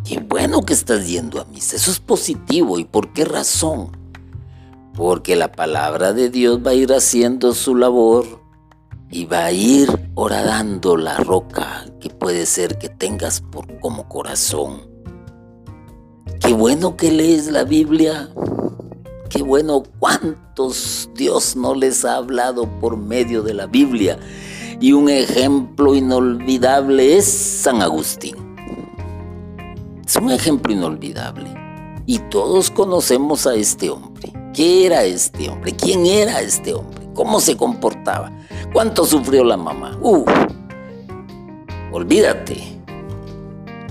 Qué 0.03 0.19
bueno 0.19 0.63
que 0.63 0.73
estás 0.73 1.07
yendo 1.07 1.39
a 1.39 1.45
misa. 1.45 1.75
Eso 1.75 1.91
es 1.91 1.99
positivo. 1.99 2.79
¿Y 2.79 2.85
por 2.85 3.13
qué 3.13 3.25
razón? 3.25 3.91
Porque 4.95 5.35
la 5.35 5.51
palabra 5.51 6.13
de 6.13 6.29
Dios 6.29 6.59
va 6.65 6.71
a 6.71 6.75
ir 6.75 6.91
haciendo 6.91 7.53
su 7.53 7.75
labor 7.75 8.25
y 9.09 9.25
va 9.25 9.45
a 9.45 9.51
ir 9.51 9.89
horadando 10.15 10.97
la 10.97 11.17
roca 11.17 11.85
que 11.99 12.09
puede 12.09 12.45
ser 12.45 12.77
que 12.77 12.89
tengas 12.89 13.41
por, 13.41 13.79
como 13.79 14.07
corazón. 14.09 14.89
Qué 16.39 16.53
bueno 16.53 16.97
que 16.97 17.11
lees 17.11 17.51
la 17.51 17.63
Biblia. 17.63 18.29
Qué 19.29 19.43
bueno 19.43 19.83
cuántos 19.99 21.09
Dios 21.15 21.55
no 21.55 21.75
les 21.75 22.03
ha 22.03 22.15
hablado 22.15 22.67
por 22.79 22.97
medio 22.97 23.43
de 23.43 23.53
la 23.53 23.67
Biblia. 23.67 24.17
Y 24.79 24.93
un 24.93 25.09
ejemplo 25.09 25.93
inolvidable 25.93 27.17
es 27.17 27.25
San 27.25 27.81
Agustín. 27.81 28.50
Es 30.05 30.15
un 30.15 30.31
ejemplo 30.31 30.73
inolvidable. 30.73 31.53
Y 32.05 32.19
todos 32.29 32.71
conocemos 32.71 33.47
a 33.47 33.55
este 33.55 33.89
hombre. 33.89 34.33
¿Qué 34.53 34.85
era 34.85 35.03
este 35.03 35.49
hombre? 35.49 35.73
¿Quién 35.73 36.05
era 36.05 36.41
este 36.41 36.73
hombre? 36.73 37.07
¿Cómo 37.13 37.39
se 37.39 37.55
comportaba? 37.55 38.31
¿Cuánto 38.73 39.05
sufrió 39.05 39.43
la 39.43 39.57
mamá? 39.57 39.97
Uh, 40.01 40.25
olvídate. 41.91 42.57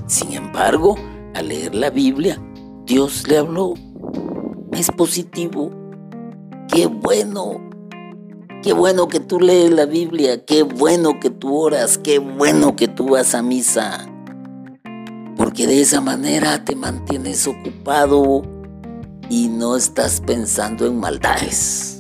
Sin 0.07 0.33
embargo, 0.33 0.97
al 1.35 1.49
leer 1.49 1.75
la 1.75 1.91
Biblia, 1.91 2.41
Dios 2.85 3.27
le 3.29 3.39
habló. 3.39 3.75
Es 4.73 4.91
positivo. 4.91 5.71
Qué 6.69 6.87
bueno 6.87 7.71
Qué 8.63 8.75
bueno 8.75 9.09
que 9.09 9.21
tú 9.21 9.41
lees 9.41 9.71
la 9.71 9.87
Biblia, 9.87 10.45
qué 10.45 10.65
bueno 10.65 11.19
que 11.19 11.31
tú 11.31 11.57
oras, 11.57 11.97
qué 11.97 12.19
bueno 12.19 12.77
que 12.77 12.89
tú 12.89 13.09
vas 13.09 13.35
a 13.35 13.41
misa. 13.41 14.07
Porque 15.51 15.67
de 15.67 15.81
esa 15.81 16.01
manera 16.01 16.65
te 16.65 16.77
mantienes 16.77 17.49
ocupado 17.49 18.43
y 19.29 19.49
no 19.49 19.75
estás 19.75 20.21
pensando 20.21 20.87
en 20.87 21.01
maldades. 21.01 21.99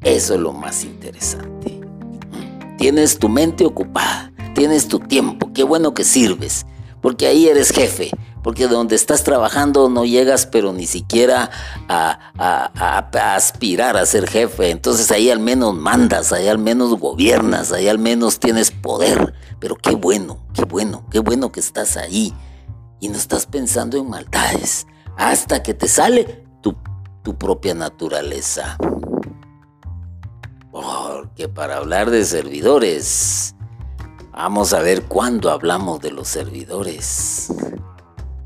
Eso 0.00 0.32
es 0.32 0.40
lo 0.40 0.54
más 0.54 0.82
interesante. 0.82 1.78
Tienes 2.78 3.18
tu 3.18 3.28
mente 3.28 3.66
ocupada, 3.66 4.32
tienes 4.54 4.88
tu 4.88 4.98
tiempo, 4.98 5.52
qué 5.52 5.62
bueno 5.62 5.92
que 5.92 6.04
sirves, 6.04 6.64
porque 7.02 7.26
ahí 7.26 7.48
eres 7.48 7.68
jefe, 7.68 8.10
porque 8.42 8.66
donde 8.66 8.96
estás 8.96 9.22
trabajando 9.24 9.88
no 9.88 10.04
llegas, 10.04 10.46
pero 10.46 10.72
ni 10.72 10.86
siquiera 10.86 11.50
a, 11.88 13.34
aspirar 13.34 13.96
a 13.96 14.04
ser 14.06 14.28
jefe. 14.28 14.70
Entonces 14.70 15.10
ahí 15.10 15.30
al 15.30 15.38
menos 15.38 15.74
mandas, 15.74 16.32
ahí 16.32 16.48
al 16.48 16.58
menos 16.58 16.98
gobiernas, 16.98 17.72
ahí 17.72 17.88
al 17.88 17.98
menos 17.98 18.40
tienes 18.40 18.70
poder. 18.70 19.34
Pero 19.60 19.76
qué 19.76 19.94
bueno, 19.94 20.38
qué 20.54 20.64
bueno, 20.64 21.04
qué 21.10 21.20
bueno 21.20 21.52
que 21.52 21.60
estás 21.60 21.96
ahí 21.96 22.34
y 23.00 23.08
no 23.08 23.16
estás 23.16 23.46
pensando 23.46 23.96
en 23.96 24.10
maldades 24.10 24.86
hasta 25.16 25.62
que 25.62 25.74
te 25.74 25.88
sale 25.88 26.44
tu, 26.62 26.74
propia 27.38 27.74
naturaleza. 27.74 28.76
Porque 30.72 31.48
para 31.48 31.76
hablar 31.76 32.10
de 32.10 32.24
servidores, 32.24 33.54
vamos 34.32 34.72
a 34.72 34.80
ver 34.80 35.04
cuándo 35.04 35.50
hablamos 35.50 36.00
de 36.00 36.10
los 36.10 36.26
servidores 36.26 37.52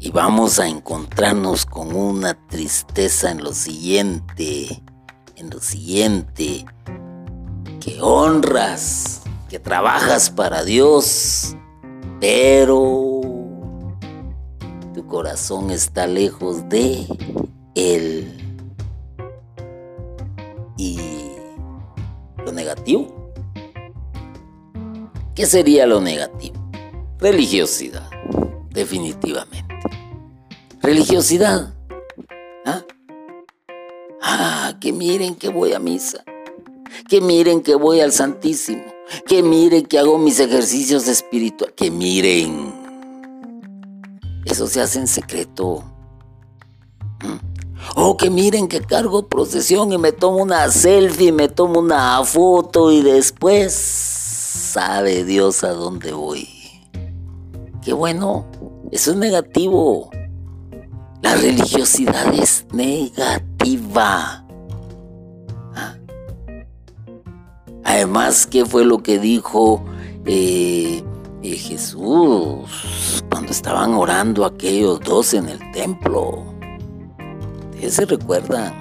y 0.06 0.12
vamos 0.12 0.60
a 0.60 0.68
encontrarnos 0.68 1.66
con 1.66 1.92
una 1.92 2.34
tristeza 2.46 3.32
en 3.32 3.42
lo 3.42 3.52
siguiente, 3.52 4.80
en 5.34 5.50
lo 5.50 5.58
siguiente, 5.58 6.64
que 7.80 8.00
honras, 8.00 9.22
que 9.48 9.58
trabajas 9.58 10.30
para 10.30 10.62
Dios, 10.62 11.56
pero 12.20 13.20
tu 14.94 15.04
corazón 15.08 15.72
está 15.72 16.06
lejos 16.06 16.68
de 16.68 17.04
Él. 17.74 18.60
Y 20.76 21.00
lo 22.44 22.52
negativo. 22.52 23.32
¿Qué 25.34 25.46
sería 25.46 25.84
lo 25.84 26.00
negativo? 26.00 26.54
Religiosidad, 27.18 28.08
definitivamente. 28.70 29.65
Religiosidad. 30.86 31.74
¿Ah? 32.64 32.84
ah, 34.22 34.76
que 34.80 34.92
miren 34.92 35.34
que 35.34 35.48
voy 35.48 35.72
a 35.72 35.80
misa. 35.80 36.22
Que 37.08 37.20
miren 37.20 37.60
que 37.60 37.74
voy 37.74 38.00
al 38.00 38.12
Santísimo. 38.12 38.84
Que 39.26 39.42
miren 39.42 39.84
que 39.86 39.98
hago 39.98 40.16
mis 40.16 40.38
ejercicios 40.38 41.08
espirituales. 41.08 41.74
Que 41.76 41.90
miren. 41.90 42.72
Eso 44.44 44.68
se 44.68 44.80
hace 44.80 45.00
en 45.00 45.08
secreto. 45.08 45.82
¿Mm? 47.20 47.96
O 47.96 48.16
que 48.16 48.30
miren 48.30 48.68
que 48.68 48.80
cargo 48.80 49.28
procesión 49.28 49.92
y 49.92 49.98
me 49.98 50.12
tomo 50.12 50.36
una 50.36 50.70
selfie, 50.70 51.32
me 51.32 51.48
tomo 51.48 51.80
una 51.80 52.22
foto 52.22 52.92
y 52.92 53.02
después 53.02 53.72
sabe 53.74 55.24
Dios 55.24 55.64
a 55.64 55.72
dónde 55.72 56.12
voy. 56.12 56.48
Qué 57.82 57.92
bueno, 57.92 58.46
eso 58.92 59.10
es 59.10 59.16
negativo. 59.16 60.10
La 61.26 61.34
religiosidad 61.34 62.32
es 62.34 62.64
negativa. 62.70 64.44
¿Ah? 65.74 65.96
Además, 67.82 68.46
¿qué 68.46 68.64
fue 68.64 68.84
lo 68.84 69.02
que 69.02 69.18
dijo 69.18 69.84
eh, 70.24 71.02
eh, 71.42 71.56
Jesús 71.56 73.24
cuando 73.28 73.50
estaban 73.50 73.94
orando 73.94 74.44
aquellos 74.44 75.00
dos 75.00 75.34
en 75.34 75.48
el 75.48 75.58
templo? 75.72 76.44
¿Ustedes 77.72 77.94
se 77.94 78.06
recuerdan? 78.06 78.72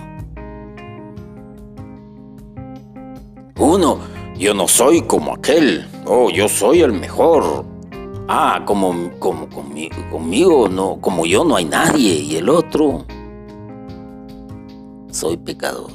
Uno, 3.58 3.98
yo 4.38 4.54
no 4.54 4.68
soy 4.68 5.02
como 5.02 5.34
aquel. 5.34 5.88
Oh, 6.06 6.30
yo 6.30 6.48
soy 6.48 6.82
el 6.82 6.94
mejor. 6.94 7.66
Ah, 8.28 8.64
como, 8.66 9.12
conmigo, 9.20 10.68
no, 10.68 11.00
como 11.00 11.28
yo 11.28 11.46
no 11.46 11.58
hay 11.58 11.66
nadie. 11.66 12.16
Y 12.16 12.36
el 12.38 12.50
otro, 12.50 13.06
soy 15.12 15.38
pecador, 15.38 15.92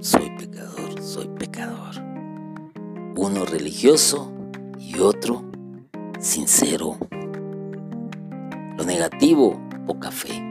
soy 0.00 0.30
pecador, 0.38 1.02
soy 1.02 1.28
pecador. 1.28 1.94
Uno 3.16 3.46
religioso 3.46 4.30
y 4.78 4.98
otro 5.00 5.44
sincero. 6.20 6.98
Lo 8.76 8.84
negativo, 8.84 9.58
poca 9.86 10.10
fe. 10.10 10.46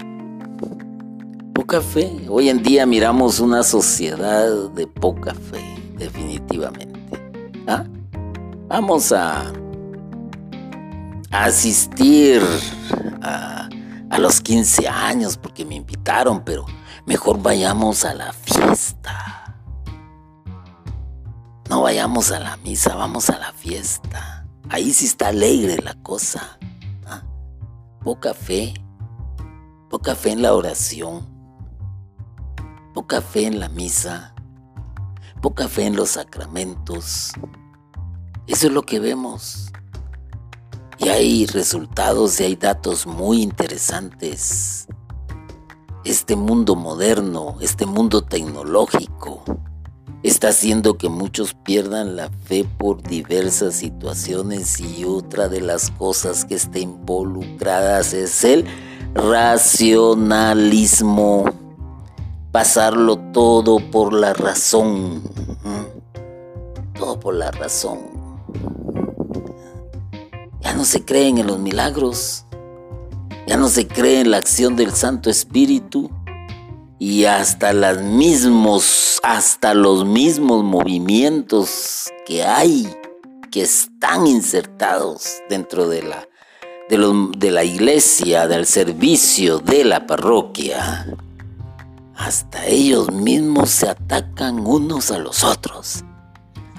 Poca 1.54 1.82
fe. 1.82 2.26
Hoy 2.28 2.50
en 2.50 2.64
día 2.64 2.88
miramos 2.88 3.40
una 3.40 3.62
sociedad 3.62 4.72
de 4.72 4.88
poca 4.88 5.36
fe, 5.36 5.64
definitivamente. 6.00 7.00
¿Ah? 7.68 7.84
Vamos 8.68 9.12
a 9.12 9.54
asistir 11.44 12.42
a, 13.22 13.70
los 14.20 14.40
15 14.40 14.88
años 14.88 15.38
porque 15.38 15.66
me 15.66 15.76
invitaron, 15.76 16.44
pero 16.46 16.66
mejor 17.06 17.42
vayamos 17.42 18.06
a 18.06 18.14
la 18.14 18.32
fiesta. 18.32 19.58
No 21.70 21.82
vayamos 21.82 22.32
a 22.32 22.40
la 22.40 22.56
misa, 22.58 22.96
vamos 22.96 23.30
a 23.30 23.38
la 23.38 23.52
fiesta. 23.52 24.48
Ahí 24.70 24.94
sí 24.94 25.06
está 25.06 25.28
alegre 25.28 25.78
la 25.84 25.96
cosa. 25.96 26.58
¿ah? 27.06 27.24
Poca 28.04 28.34
fe, 28.34 28.74
poca 29.90 30.16
fe 30.16 30.32
en 30.32 30.42
la 30.42 30.54
oración, 30.54 31.28
poca 32.94 33.22
fe 33.22 33.48
en 33.48 33.60
la 33.60 33.68
misa, 33.68 34.34
poca 35.42 35.68
fe 35.68 35.88
en 35.88 35.98
los 35.98 36.12
sacramentos. 36.12 37.34
Eso 38.48 38.68
es 38.68 38.74
lo 38.74 38.84
que 38.84 39.00
vemos. 39.00 39.72
Y 40.98 41.10
hay 41.10 41.46
resultados 41.46 42.40
y 42.40 42.46
hay 42.46 42.56
datos 42.56 43.06
muy 43.06 43.42
interesantes. 43.42 44.88
Este 46.04 46.36
mundo 46.36 46.76
moderno, 46.76 47.58
este 47.62 47.86
mundo 47.86 48.24
tecnológico, 48.24 49.44
está 50.24 50.48
haciendo 50.50 50.98
que 50.98 51.08
muchos 51.10 51.54
pierdan 51.54 52.16
la 52.16 52.30
fe 52.30 52.66
por 52.78 53.04
diversas 53.04 53.76
situaciones 53.76 54.80
y 54.80 55.06
otra 55.06 55.50
de 55.50 55.62
las 55.62 55.92
cosas 55.92 56.46
que 56.46 56.56
está 56.56 56.80
involucradas 56.80 58.14
es 58.14 58.44
el 58.44 58.66
racionalismo. 59.14 61.46
Pasarlo 62.52 63.18
todo 63.34 63.78
por 63.92 64.14
la 64.14 64.34
razón. 64.34 65.22
Todo 66.94 67.20
por 67.20 67.36
la 67.36 67.52
razón. 67.52 68.16
Ya 70.66 70.74
no 70.74 70.84
se 70.84 71.06
creen 71.06 71.38
en 71.38 71.48
los 71.48 71.60
milagros, 71.60 72.46
ya 73.48 73.56
no 73.56 73.70
se 73.70 73.88
cree 73.88 74.22
en 74.22 74.32
la 74.32 74.38
acción 74.38 74.76
del 74.76 74.92
Santo 74.94 75.30
Espíritu 75.30 76.10
y 76.98 77.26
hasta 77.26 77.72
los 77.72 78.02
mismos 78.02 78.84
movimientos 80.64 82.12
que 82.26 82.44
hay, 82.44 82.92
que 83.52 83.62
están 83.62 84.26
insertados 84.26 85.38
dentro 85.50 85.88
de 85.88 86.02
la, 86.02 86.28
de, 86.90 87.30
de 87.38 87.52
la 87.52 87.64
iglesia, 87.64 88.48
del 88.48 88.66
servicio 88.66 89.60
de 89.60 89.84
la 89.84 90.08
parroquia, 90.08 91.06
hasta 92.16 92.66
ellos 92.66 93.12
mismos 93.12 93.70
se 93.70 93.88
atacan 93.88 94.66
unos 94.66 95.12
a 95.12 95.20
los 95.20 95.44
otros. 95.44 96.04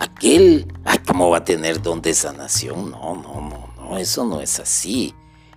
Aquel, 0.01 0.74
ay, 0.84 0.99
¿cómo 1.07 1.30
va 1.30 1.39
a 1.39 1.45
tener 1.45 1.80
don 1.80 2.03
de 2.03 2.14
sanación? 2.14 2.91
No, 2.91 3.14
no, 3.14 3.41
no. 3.41 3.66
No, 3.89 3.99
eso 3.99 4.24
no 4.24 4.41
es 4.41 4.59
así. 4.59 5.14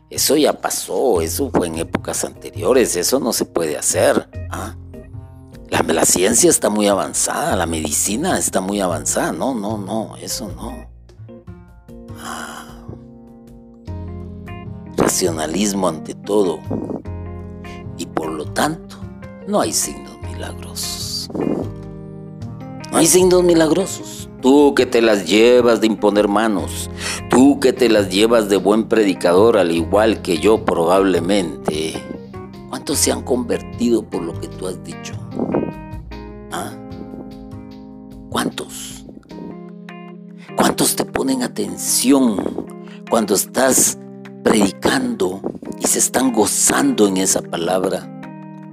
Eso 0.10 0.36
ya 0.36 0.54
pasó, 0.54 1.22
eso 1.22 1.52
fue 1.54 1.68
en 1.68 1.78
épocas 1.78 2.24
anteriores, 2.24 2.96
eso 2.96 3.20
no 3.20 3.32
se 3.32 3.46
puede 3.46 3.78
hacer. 3.78 4.28
¿ah? 4.50 4.76
La, 5.70 6.06
ciencia 6.06 6.50
está 6.50 6.70
muy 6.70 6.88
avanzada, 6.88 7.56
la 7.56 7.68
medicina 7.68 8.40
está 8.40 8.60
muy 8.60 8.82
avanzada. 8.82 9.32
No, 9.32 9.54
no, 9.54 9.78
no, 9.78 10.16
eso 10.18 10.52
no. 10.56 10.88
Ah. 12.20 12.86
Racionalismo 14.98 15.88
ante 15.88 16.16
todo. 16.16 16.60
Y 17.98 18.08
por 18.08 18.32
lo 18.32 18.46
tanto, 18.46 18.98
no 19.48 19.62
hay 19.62 19.72
signos 19.72 20.20
milagrosos. 20.22 21.30
No 22.92 22.98
hay 22.98 23.06
signos 23.06 23.44
milagrosos. 23.44 24.19
Tú 24.42 24.74
que 24.74 24.86
te 24.86 25.02
las 25.02 25.26
llevas 25.28 25.82
de 25.82 25.88
imponer 25.88 26.30
manos, 26.30 26.90
tú 27.30 27.60
que 27.60 27.74
te 27.74 27.90
las 27.90 28.10
llevas 28.10 28.48
de 28.48 28.56
buen 28.56 28.88
predicador 28.88 29.58
al 29.58 29.72
igual 29.72 30.22
que 30.22 30.38
yo 30.38 30.64
probablemente, 30.64 32.02
¿cuántos 32.70 33.00
se 33.00 33.12
han 33.12 33.22
convertido 33.22 34.02
por 34.02 34.24
lo 34.24 34.40
que 34.40 34.48
tú 34.48 34.68
has 34.68 34.82
dicho? 34.82 35.14
¿Ah? 36.54 36.72
¿Cuántos? 38.30 39.04
¿Cuántos 40.56 40.96
te 40.96 41.04
ponen 41.04 41.44
atención 41.44 42.38
cuando 43.10 43.36
estás 43.36 43.98
predicando 44.44 45.42
y 45.82 45.88
se 45.88 46.00
están 46.00 46.32
gozando 46.32 47.10
en 47.10 47.18
esa 47.18 47.42
palabra? 47.42 48.10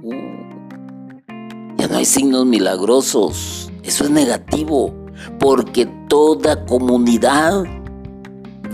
Uh, 0.01 1.75
ya 1.77 1.89
no 1.89 1.97
hay 1.97 2.05
signos 2.05 2.45
milagrosos. 2.45 3.69
Eso 3.83 4.03
es 4.03 4.09
negativo, 4.09 4.93
porque 5.39 5.85
toda 6.07 6.65
comunidad 6.65 7.63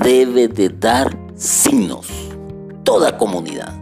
debe 0.03 0.47
de 0.47 0.69
dar 0.69 1.17
signos. 1.35 2.07
Toda 2.83 3.17
comunidad. 3.17 3.73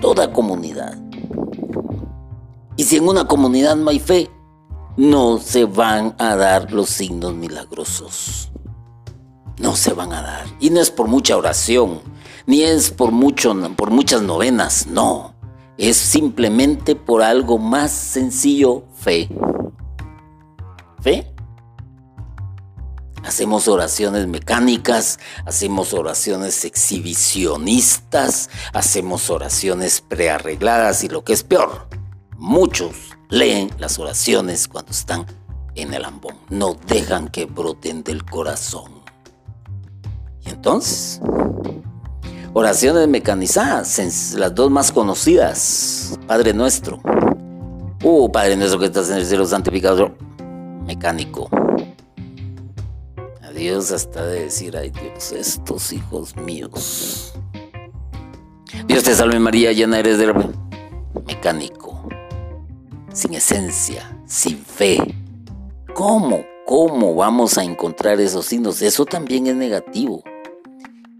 Toda 0.00 0.32
comunidad. 0.32 0.96
Y 2.76 2.84
si 2.84 2.96
en 2.96 3.08
una 3.08 3.26
comunidad 3.26 3.76
no 3.76 3.90
hay 3.90 3.98
fe, 3.98 4.30
no 4.96 5.38
se 5.38 5.64
van 5.64 6.14
a 6.18 6.36
dar 6.36 6.72
los 6.72 6.90
signos 6.90 7.34
milagrosos. 7.34 8.50
No 9.58 9.74
se 9.74 9.92
van 9.92 10.12
a 10.12 10.22
dar. 10.22 10.46
Y 10.60 10.70
no 10.70 10.80
es 10.80 10.90
por 10.90 11.08
mucha 11.08 11.36
oración, 11.36 12.00
ni 12.46 12.62
es 12.62 12.90
por, 12.90 13.10
mucho, 13.10 13.54
por 13.76 13.90
muchas 13.90 14.22
novenas, 14.22 14.86
no. 14.86 15.34
Es 15.76 15.96
simplemente 15.96 16.94
por 16.96 17.22
algo 17.22 17.58
más 17.58 17.90
sencillo, 17.90 18.84
fe. 18.94 19.28
Fe. 21.00 21.32
Hacemos 23.24 23.68
oraciones 23.68 24.26
mecánicas, 24.26 25.18
hacemos 25.44 25.92
oraciones 25.92 26.64
exhibicionistas, 26.64 28.48
hacemos 28.72 29.28
oraciones 29.28 30.00
prearregladas 30.00 31.04
y 31.04 31.08
lo 31.08 31.24
que 31.24 31.32
es 31.34 31.42
peor, 31.42 31.88
Muchos 32.38 32.94
leen 33.30 33.68
las 33.80 33.98
oraciones 33.98 34.68
cuando 34.68 34.92
están 34.92 35.26
en 35.74 35.92
el 35.92 36.04
ambón. 36.04 36.36
No 36.50 36.76
dejan 36.86 37.26
que 37.26 37.46
broten 37.46 38.04
del 38.04 38.24
corazón. 38.24 39.02
Y 40.46 40.50
entonces, 40.50 41.20
oraciones 42.52 43.08
mecanizadas, 43.08 44.34
las 44.34 44.54
dos 44.54 44.70
más 44.70 44.92
conocidas. 44.92 46.16
Padre 46.28 46.54
nuestro. 46.54 47.00
Uh, 48.04 48.30
Padre 48.30 48.54
nuestro 48.54 48.78
que 48.78 48.86
estás 48.86 49.10
en 49.10 49.16
el 49.16 49.26
cielo 49.26 49.44
santificado. 49.44 50.14
Mecánico. 50.88 51.48
Adiós 53.42 53.92
hasta 53.92 54.26
de 54.26 54.44
decir, 54.44 54.76
ay 54.76 54.90
Dios, 54.90 55.30
estos 55.30 55.92
hijos 55.92 56.34
míos. 56.36 57.34
Dios 58.86 59.04
te 59.04 59.14
salve 59.14 59.38
María, 59.38 59.72
llena 59.72 60.00
eres 60.00 60.18
de 60.18 60.34
mecánico 61.26 61.88
sin 63.12 63.34
esencia, 63.34 64.16
sin 64.26 64.58
fe. 64.58 64.98
¿Cómo? 65.92 66.44
¿Cómo 66.64 67.16
vamos 67.16 67.58
a 67.58 67.64
encontrar 67.64 68.20
esos 68.20 68.46
signos? 68.46 68.80
Eso 68.80 69.04
también 69.04 69.46
es 69.48 69.56
negativo. 69.56 70.22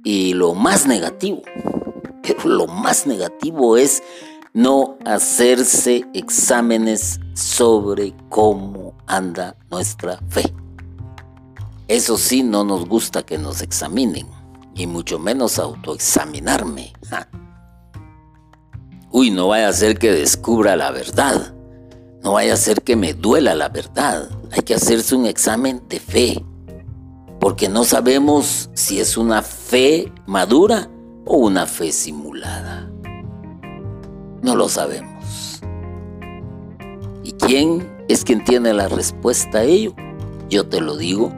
Y 0.05 0.33
lo 0.35 0.55
más 0.55 0.87
negativo, 0.87 1.43
pero 2.23 2.49
lo 2.49 2.66
más 2.69 3.07
negativo 3.07 3.77
es 3.77 4.03
no 4.55 4.97
hacerse 5.05 6.05
exámenes 6.14 7.19
sobre 7.35 8.14
cómo 8.29 8.88
anda 9.09 9.57
nuestra 9.71 10.19
fe. 10.29 10.55
Eso 11.89 12.19
sí, 12.19 12.43
no 12.43 12.65
nos 12.65 12.87
gusta 12.87 13.25
que 13.25 13.39
nos 13.39 13.63
examinen, 13.63 14.27
y 14.75 14.87
mucho 14.87 15.19
menos 15.19 15.59
autoexaminarme. 15.59 16.93
Uy, 19.11 19.31
no 19.31 19.49
vaya 19.49 19.69
a 19.69 19.73
ser 19.73 19.99
que 19.99 20.13
descubra 20.13 20.77
la 20.77 20.91
verdad. 20.91 21.55
No 22.23 22.33
vaya 22.33 22.55
a 22.55 22.57
ser 22.59 22.83
que 22.83 22.95
me 22.95 23.15
duela 23.15 23.55
la 23.55 23.71
verdad. 23.71 24.29
Hay 24.53 24.63
que 24.63 24.75
hacerse 24.75 25.17
un 25.17 25.25
examen 25.25 25.83
de 25.89 25.99
fe. 25.99 26.45
Porque 27.41 27.69
no 27.69 27.85
sabemos 27.85 28.69
si 28.75 29.01
es 29.01 29.17
una 29.17 29.43
fe 29.43 30.13
madura 30.27 30.91
o 31.25 31.39
una 31.39 31.67
fe 31.67 31.91
simulada. 31.91 32.91
No 34.43 34.55
lo 34.57 34.69
sabemos. 34.69 35.61
¿Y 37.25 37.33
quién 37.33 37.97
es 38.09 38.25
quien 38.25 38.43
tiene 38.43 38.73
la 38.73 38.89
respuesta 38.89 39.59
a 39.59 39.65
ello? 39.65 39.95
Yo 40.51 40.67
te 40.67 40.81
lo 40.81 40.97
digo. 40.97 41.33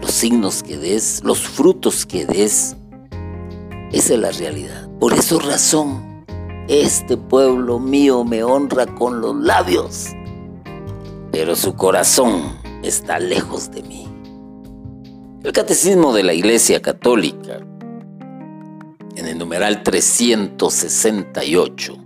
Los 0.00 0.10
signos 0.10 0.62
que 0.62 0.76
des, 0.76 1.22
los 1.24 1.40
frutos 1.40 2.06
que 2.06 2.26
des. 2.26 2.76
Esa 3.90 4.14
es 4.14 4.20
la 4.20 4.30
realidad. 4.30 4.88
Por 5.00 5.14
eso 5.14 5.40
razón 5.40 6.14
este 6.68 7.16
pueblo 7.18 7.78
mío 7.78 8.24
me 8.24 8.42
honra 8.42 8.86
con 8.86 9.20
los 9.20 9.36
labios, 9.36 10.08
pero 11.30 11.54
su 11.56 11.74
corazón 11.74 12.56
está 12.82 13.18
lejos 13.18 13.70
de 13.70 13.82
mí. 13.82 14.08
El 15.42 15.52
Catecismo 15.52 16.14
de 16.14 16.22
la 16.22 16.32
Iglesia 16.32 16.80
Católica, 16.80 17.60
en 19.14 19.26
el 19.26 19.36
numeral 19.36 19.82
368, 19.82 22.03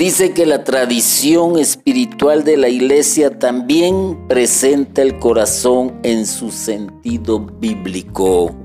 dice 0.00 0.32
que 0.32 0.46
la 0.46 0.64
tradición 0.64 1.58
espiritual 1.58 2.42
de 2.42 2.56
la 2.56 2.70
Iglesia 2.70 3.38
también 3.38 4.26
presenta 4.28 5.02
el 5.02 5.18
corazón 5.18 6.00
en 6.04 6.24
su 6.24 6.50
sentido 6.50 7.40
bíblico 7.40 8.56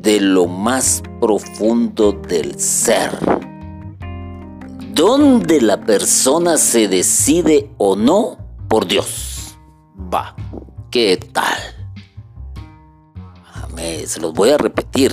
de 0.00 0.20
lo 0.20 0.48
más 0.48 1.00
profundo 1.20 2.10
del 2.10 2.58
ser, 2.58 3.12
donde 4.94 5.60
la 5.60 5.80
persona 5.80 6.56
se 6.56 6.88
decide 6.88 7.70
o 7.78 7.94
no 7.94 8.36
por 8.66 8.88
Dios. 8.88 9.56
Va, 10.12 10.34
¿qué 10.90 11.20
tal? 11.32 11.56
Se 14.06 14.20
los 14.20 14.32
voy 14.34 14.50
a 14.50 14.58
repetir. 14.58 15.12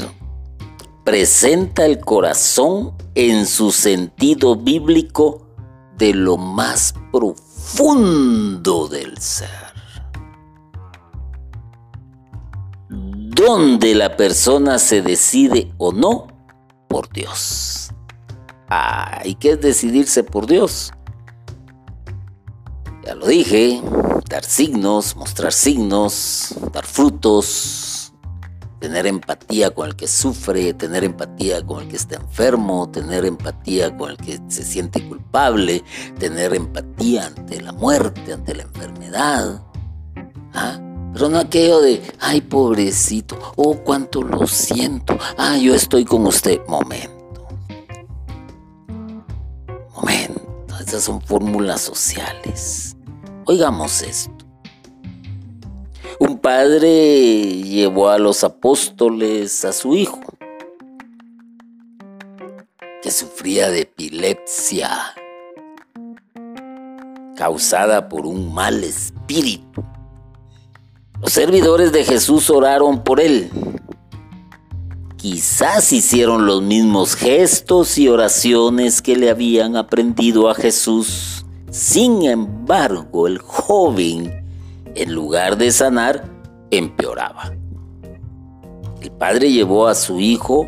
Presenta 1.03 1.85
el 1.85 1.99
corazón 1.99 2.95
en 3.15 3.47
su 3.47 3.71
sentido 3.71 4.55
bíblico 4.55 5.47
de 5.97 6.13
lo 6.13 6.37
más 6.37 6.93
profundo 7.11 8.87
del 8.87 9.17
ser. 9.17 9.65
donde 13.35 13.93
la 13.95 14.15
persona 14.15 14.79
se 14.79 15.01
decide 15.01 15.73
o 15.77 15.91
no 15.91 16.27
por 16.87 17.09
Dios. 17.09 17.89
¿y 19.25 19.35
qué 19.35 19.51
es 19.51 19.61
decidirse 19.61 20.23
por 20.23 20.47
Dios? 20.47 20.93
Ya 23.03 23.13
lo 23.13 23.27
dije, 23.27 23.81
dar 24.29 24.43
signos, 24.43 25.15
mostrar 25.15 25.51
signos, 25.51 26.55
dar 26.71 26.85
frutos, 26.85 27.45
tener 28.85 29.07
empatía 29.07 29.71
con 29.71 29.87
el 29.87 29.95
que 29.95 30.07
sufre, 30.07 30.71
tener 30.75 31.03
empatía 31.03 31.65
con 31.65 31.81
el 31.81 31.87
que 31.87 31.95
está 31.95 32.17
enfermo, 32.17 32.87
tener 32.91 33.25
empatía 33.25 33.97
con 33.97 34.11
el 34.11 34.17
que 34.17 34.39
se 34.47 34.63
siente 34.63 35.03
culpable, 35.07 35.83
tener 36.19 36.53
empatía 36.53 37.25
ante 37.25 37.61
la 37.61 37.71
muerte, 37.71 38.31
ante 38.31 38.53
la 38.53 38.61
enfermedad. 38.61 39.63
¿Ah? 40.53 40.79
Pero 41.13 41.29
no 41.29 41.39
aquello 41.39 41.81
de, 41.81 41.99
ay 42.19 42.41
pobrecito, 42.41 43.39
oh 43.55 43.75
cuánto 43.77 44.21
lo 44.21 44.45
siento, 44.45 45.17
ah 45.35 45.57
yo 45.57 45.73
estoy 45.73 46.05
con 46.05 46.27
usted. 46.27 46.59
Momento. 46.67 47.47
Momento. 49.95 50.77
Esas 50.79 51.05
son 51.05 51.19
fórmulas 51.23 51.81
sociales. 51.81 52.95
Oigamos 53.45 54.03
esto. 54.03 54.34
Un 56.19 56.39
padre 56.39 57.61
llevó 57.63 58.09
a 58.09 58.17
los 58.17 58.43
apóstoles 58.43 59.65
a 59.65 59.73
su 59.73 59.95
hijo, 59.95 60.21
que 63.01 63.11
sufría 63.11 63.69
de 63.69 63.81
epilepsia 63.81 65.15
causada 67.35 68.07
por 68.09 68.25
un 68.25 68.53
mal 68.53 68.83
espíritu. 68.83 69.83
Los 71.21 71.33
servidores 71.33 71.91
de 71.91 72.03
Jesús 72.03 72.49
oraron 72.49 73.03
por 73.03 73.19
él. 73.19 73.51
Quizás 75.17 75.91
hicieron 75.91 76.45
los 76.45 76.61
mismos 76.61 77.15
gestos 77.15 77.97
y 77.97 78.07
oraciones 78.07 79.01
que 79.01 79.15
le 79.15 79.29
habían 79.29 79.75
aprendido 79.75 80.49
a 80.49 80.55
Jesús. 80.55 81.45
Sin 81.71 82.23
embargo, 82.23 83.27
el 83.27 83.39
joven, 83.39 84.44
en 84.95 85.13
lugar 85.13 85.57
de 85.57 85.71
sanar, 85.71 86.29
empeoraba. 86.71 87.53
El 89.01 89.11
padre 89.11 89.51
llevó 89.51 89.87
a 89.87 89.95
su 89.95 90.19
hijo 90.19 90.67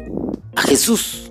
a 0.55 0.61
Jesús. 0.61 1.29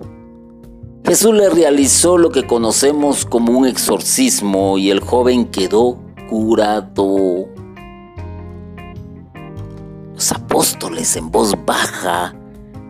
Jesús 1.05 1.33
le 1.33 1.49
realizó 1.49 2.17
lo 2.17 2.31
que 2.31 2.45
conocemos 2.45 3.25
como 3.25 3.57
un 3.57 3.65
exorcismo 3.65 4.77
y 4.77 4.89
el 4.89 4.99
joven 4.99 5.45
quedó 5.45 5.97
curado 6.29 7.47
los 10.13 10.31
apóstoles 10.31 11.15
en 11.15 11.31
voz 11.31 11.53
baja 11.65 12.35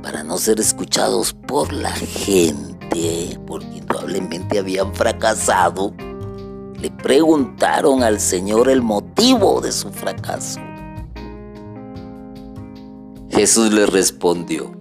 para 0.01 0.23
no 0.23 0.37
ser 0.37 0.61
escuchados 0.61 1.33
por 1.33 1.73
la 1.73 1.91
gente, 1.91 3.37
porque 3.45 3.67
indudablemente 3.75 4.59
habían 4.59 4.95
fracasado, 4.95 5.93
le 6.87 7.03
preguntaron 7.03 8.01
al 8.01 8.19
Señor 8.19 8.69
el 8.69 8.81
motivo 8.81 9.59
de 9.59 9.73
su 9.73 9.89
fracaso. 9.89 10.59
Jesús 13.29 13.73
le 13.73 13.85
respondió, 13.85 14.71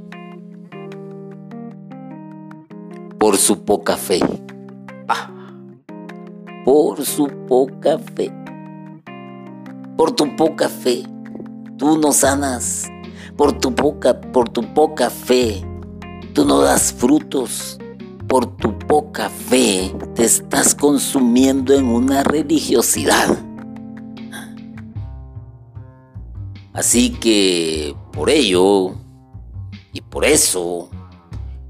por 3.18 3.36
su 3.36 3.64
poca 3.64 3.96
fe. 3.96 4.20
Ah, 5.08 5.30
por 6.64 7.04
su 7.04 7.26
poca 7.48 7.98
fe. 7.98 8.32
Por 9.96 10.12
tu 10.12 10.36
poca 10.36 10.68
fe, 10.68 11.02
tú 11.76 11.98
no 11.98 12.12
sanas. 12.12 12.86
Por 13.36 13.58
tu 13.58 13.74
poca, 13.74 14.20
por 14.20 14.48
tu 14.48 14.62
poca 14.74 15.10
fe, 15.10 15.64
tú 16.34 16.44
no 16.44 16.60
das 16.60 16.92
frutos. 16.92 17.78
Por 18.28 18.56
tu 18.56 18.78
poca 18.78 19.30
fe, 19.30 19.94
te 20.14 20.24
estás 20.24 20.74
consumiendo 20.74 21.74
en 21.74 21.86
una 21.86 22.22
religiosidad. 22.24 23.38
Así 26.72 27.10
que 27.10 27.96
por 28.12 28.28
ello 28.28 28.94
y 29.92 30.00
por 30.02 30.24
eso 30.24 30.90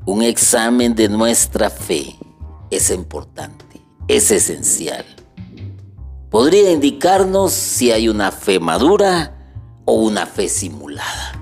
un 0.05 0.23
examen 0.23 0.95
de 0.95 1.09
nuestra 1.09 1.71
fe 1.71 2.17
es 2.71 2.91
importante, 2.91 3.81
es 4.09 4.31
esencial. 4.31 5.05
Podría 6.31 6.73
indicarnos 6.73 7.53
si 7.53 7.93
hay 7.93 8.09
una 8.09 8.33
fe 8.33 8.59
madura 8.59 9.37
o 9.85 9.95
una 9.95 10.27
fe 10.27 10.49
simulada. 10.49 11.36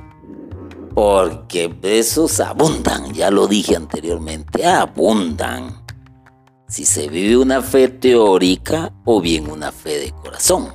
Porque 0.95 1.76
esos 1.82 2.40
abundan, 2.40 3.12
ya 3.12 3.30
lo 3.30 3.47
dije 3.47 3.76
anteriormente, 3.76 4.66
abundan. 4.66 5.84
Si 6.68 6.84
se 6.84 7.09
vive 7.09 7.36
una 7.36 7.62
fe 7.62 7.88
teórica 7.88 8.92
o 9.05 9.20
bien 9.20 9.51
una 9.51 9.72
fe 9.72 9.99
de 9.99 10.12
corazón. 10.12 10.72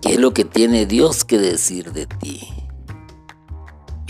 ¿Qué 0.00 0.14
es 0.14 0.18
lo 0.18 0.34
que 0.34 0.44
tiene 0.44 0.84
Dios 0.86 1.24
que 1.24 1.38
decir 1.38 1.92
de 1.92 2.06
ti? 2.06 2.62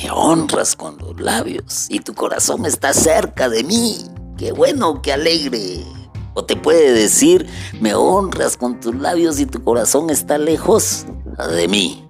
me 0.02 0.10
honras 0.10 0.74
con 0.74 0.96
los 0.98 1.20
labios 1.20 1.86
y 1.88 2.00
tu 2.00 2.14
corazón 2.14 2.66
está 2.66 2.92
cerca 2.92 3.48
de 3.48 3.62
mí. 3.64 3.98
Qué 4.36 4.52
bueno, 4.52 5.00
qué 5.02 5.12
alegre. 5.12 5.84
O 6.34 6.44
te 6.44 6.56
puede 6.56 6.92
decir, 6.92 7.46
me 7.80 7.94
honras 7.94 8.56
con 8.56 8.80
tus 8.80 8.94
labios 8.94 9.38
y 9.38 9.46
tu 9.46 9.62
corazón 9.62 10.10
está 10.10 10.38
lejos 10.38 11.06
de 11.54 11.68
mí. 11.68 12.06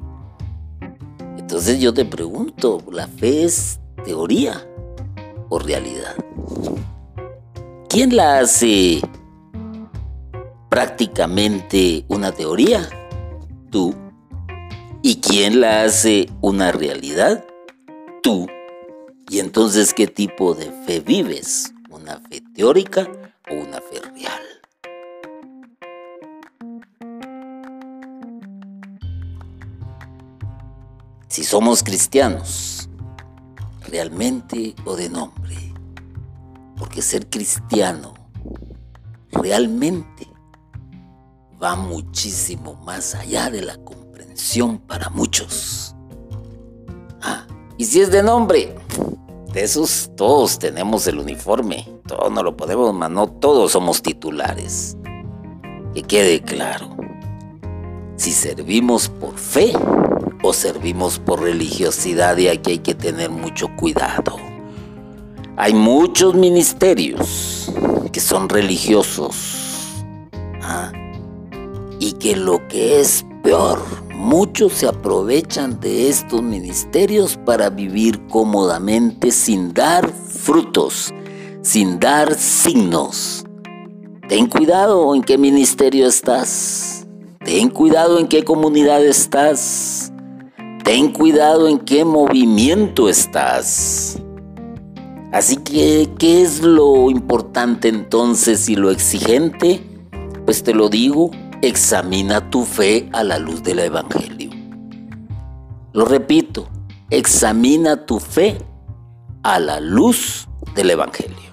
Entonces 1.53 1.81
yo 1.81 1.93
te 1.93 2.07
pregunto, 2.07 2.83
¿la 2.91 3.07
fe 3.07 3.45
es 3.45 3.79
teoría 4.07 4.67
o 5.51 5.59
realidad? 5.59 6.17
¿Quién 7.91 8.17
la 8.17 8.39
hace 8.39 9.03
prácticamente 10.71 12.07
una 12.09 12.33
teoría? 12.33 12.89
Tú. 13.69 13.95
¿Y 15.03 15.17
quién 15.17 15.61
la 15.61 15.83
hace 15.83 16.31
una 16.41 16.73
realidad? 16.73 17.45
tú. 18.23 18.47
Y 19.29 19.39
entonces, 19.39 19.93
¿qué 19.93 20.07
tipo 20.07 20.55
de 20.55 20.73
fe 20.87 21.01
vives? 21.01 21.75
¿Una 21.91 22.19
fe 22.31 22.43
teórica 22.55 23.07
o 23.51 23.55
una 23.57 23.79
fe 23.83 24.01
real? 24.15 24.52
Si 31.33 31.45
somos 31.45 31.83
cristianos, 31.83 32.91
realmente 33.89 34.75
o 34.85 34.97
de 34.97 35.09
nombre, 35.09 35.57
porque 36.77 37.01
ser 37.01 37.31
cristiano 37.31 38.13
realmente 39.31 40.29
va 41.61 41.75
muchísimo 41.75 42.75
más 42.85 43.15
allá 43.15 43.49
de 43.49 43.63
la 43.63 43.79
comprensión 43.79 44.77
para 44.77 45.09
muchos. 45.09 45.97
Y 47.79 47.87
si 47.87 48.03
es 48.03 48.11
de 48.11 48.23
nombre, 48.23 48.77
de 49.55 49.63
esos 49.63 50.11
todos 50.15 50.59
tenemos 50.59 51.07
el 51.07 51.19
uniforme. 51.19 51.89
Todos 52.07 52.31
no 52.31 52.43
lo 52.43 52.59
podemos, 52.59 52.95
no 53.11 53.27
todos 53.27 53.73
somos 53.73 54.03
titulares. 54.03 54.99
Que 55.95 56.03
quede 56.03 56.43
claro. 56.43 56.95
Si 58.17 58.33
servimos 58.33 59.09
por 59.09 59.39
fe 59.39 59.73
o 60.43 60.53
servimos 60.53 61.19
por 61.19 61.41
religiosidad 61.43 62.37
y 62.37 62.49
aquí 62.49 62.73
hay 62.73 62.79
que 62.79 62.95
tener 62.95 63.31
mucho 63.31 63.69
cuidado. 63.77 64.37
Hay 65.57 65.75
muchos 65.75 66.35
ministerios 66.35 67.73
que 68.13 68.21
son 68.21 68.49
religiosos 68.49 70.05
¿ah? 70.63 70.93
y 72.01 72.13
que 72.13 72.37
lo 72.37 72.67
que 72.69 73.01
es 73.01 73.25
peor, 73.43 73.81
Muchos 74.23 74.75
se 74.75 74.87
aprovechan 74.87 75.81
de 75.81 76.09
estos 76.09 76.45
ministerios 76.45 77.37
para 77.45 77.71
vivir 77.71 78.25
cómodamente 78.29 79.33
sin 79.33 79.75
dar 79.75 80.09
frutos, 80.13 81.13
sin 81.61 81.99
dar 81.99 82.33
signos. 82.35 83.45
Ten 84.29 84.47
cuidado 84.47 85.13
en 85.17 85.23
qué 85.25 85.39
ministerio 85.39 86.07
estás. 86.07 87.05
Ten 87.45 87.69
cuidado 87.69 88.21
en 88.21 88.29
qué 88.29 88.45
comunidad 88.45 89.05
estás. 89.05 90.02
Ten 90.85 91.13
cuidado 91.13 91.69
en 91.69 91.79
qué 91.79 92.05
movimiento 92.05 93.09
estás. 93.09 94.21
Así 95.33 95.57
que, 95.57 96.11
¿qué 96.19 96.43
es 96.43 96.61
lo 96.61 97.09
importante 97.09 97.89
entonces 97.89 98.69
y 98.69 98.75
lo 98.75 98.91
exigente? 98.91 99.81
Pues 100.45 100.65
te 100.65 100.75
lo 100.75 100.89
digo, 100.89 101.31
examina 101.63 102.51
tu 102.51 102.65
fe 102.65 103.09
a 103.13 103.23
la 103.23 103.39
luz 103.39 103.63
del 103.63 103.79
Evangelio. 103.79 104.51
Lo 105.93 106.05
repito, 106.05 106.69
examina 107.11 108.05
tu 108.05 108.19
fe 108.19 108.59
a 109.45 109.61
la 109.61 109.79
luz 109.79 110.49
del 110.75 110.91
Evangelio. 110.91 111.53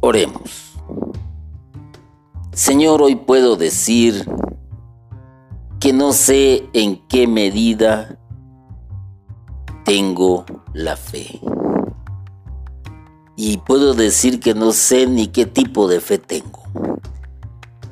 Oremos. 0.00 0.72
Señor, 2.52 3.02
hoy 3.02 3.16
puedo 3.16 3.56
decir 3.56 4.26
que 5.82 5.92
no 5.92 6.12
sé 6.12 6.68
en 6.74 6.94
qué 7.08 7.26
medida 7.26 8.16
tengo 9.84 10.44
la 10.74 10.96
fe. 10.96 11.40
Y 13.34 13.56
puedo 13.56 13.92
decir 13.92 14.38
que 14.38 14.54
no 14.54 14.70
sé 14.70 15.08
ni 15.08 15.26
qué 15.26 15.44
tipo 15.44 15.88
de 15.88 16.00
fe 16.00 16.18
tengo 16.18 16.62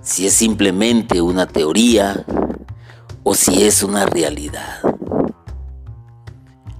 si 0.03 0.29
es 0.29 0.35
simplemente 0.35 1.21
una 1.21 1.49
teoría 1.49 2.25
o 3.25 3.35
si 3.35 3.65
es 3.65 3.83
una 3.83 4.07
realidad. 4.07 4.79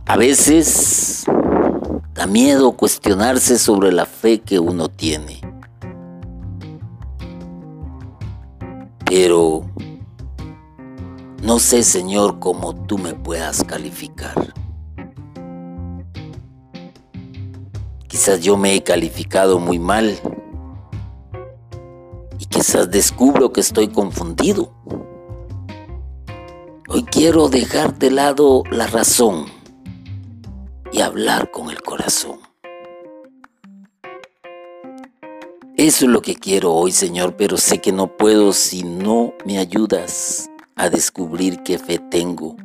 A 0.07 0.17
veces 0.17 1.25
da 2.15 2.29
miedo 2.29 2.77
cuestionarse 2.77 3.59
sobre 3.59 3.91
la 3.91 4.07
fe 4.07 4.43
que 4.43 4.61
uno 4.61 4.89
tiene. 4.89 5.41
Pero 9.05 9.65
no 11.43 11.59
sé, 11.59 11.83
Señor, 11.83 12.39
cómo 12.39 12.75
tú 12.87 12.99
me 12.99 13.15
puedas 13.15 13.65
calificar. 13.65 14.55
Quizás 18.09 18.41
yo 18.41 18.57
me 18.57 18.75
he 18.75 18.83
calificado 18.83 19.59
muy 19.59 19.79
mal 19.79 20.19
Quizás 22.51 22.91
descubro 22.91 23.55
que 23.55 23.63
estoy 23.63 23.89
confundido. 23.89 24.71
Hoy 26.89 27.05
quiero 27.05 27.49
dejar 27.49 27.99
de 27.99 28.11
lado 28.11 28.65
la 28.71 28.87
razón 28.87 29.47
y 30.93 31.01
hablar 31.01 31.51
con 31.53 31.71
el 31.71 31.81
corazón. 31.81 32.39
Eso 35.77 36.05
es 36.05 36.11
lo 36.11 36.21
que 36.21 36.35
quiero 36.35 36.75
hoy, 36.75 36.93
Señor, 36.93 37.37
pero 37.37 37.57
sé 37.57 37.81
que 37.81 37.93
no 37.93 38.15
puedo 38.17 38.53
si 38.53 38.83
no 38.83 39.33
me 39.47 39.57
ayudas 39.57 40.50
a 40.81 40.89
descubrir 40.89 41.63
qué 41.63 41.77
fe 41.79 41.99
tengo, 41.99 42.57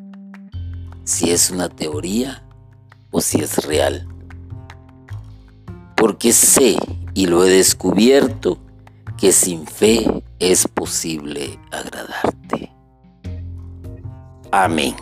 si 1.04 1.32
es 1.32 1.52
una 1.52 1.68
teoría 1.68 2.46
o 3.12 3.20
si 3.20 3.42
es 3.42 3.58
real. 3.66 4.08
Porque 5.98 6.32
sé 6.32 6.78
y 7.14 7.26
lo 7.26 7.44
he 7.44 7.50
descubierto 7.50 8.58
que 9.18 9.34
sin 9.34 9.68
fe 9.68 10.24
es 10.40 10.66
posible 10.66 11.60
agradarte. 11.72 12.72
Amén. 14.50 14.96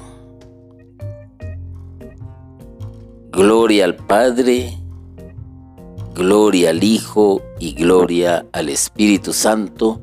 Gloria 3.31 3.85
al 3.85 3.95
Padre, 3.95 4.75
gloria 6.15 6.71
al 6.71 6.83
Hijo 6.83 7.43
y 7.59 7.73
gloria 7.73 8.43
al 8.53 8.69
Espíritu 8.69 9.33
Santo, 9.33 10.01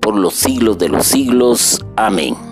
por 0.00 0.14
los 0.14 0.34
siglos 0.34 0.76
de 0.76 0.90
los 0.90 1.06
siglos. 1.06 1.82
Amén. 1.96 2.49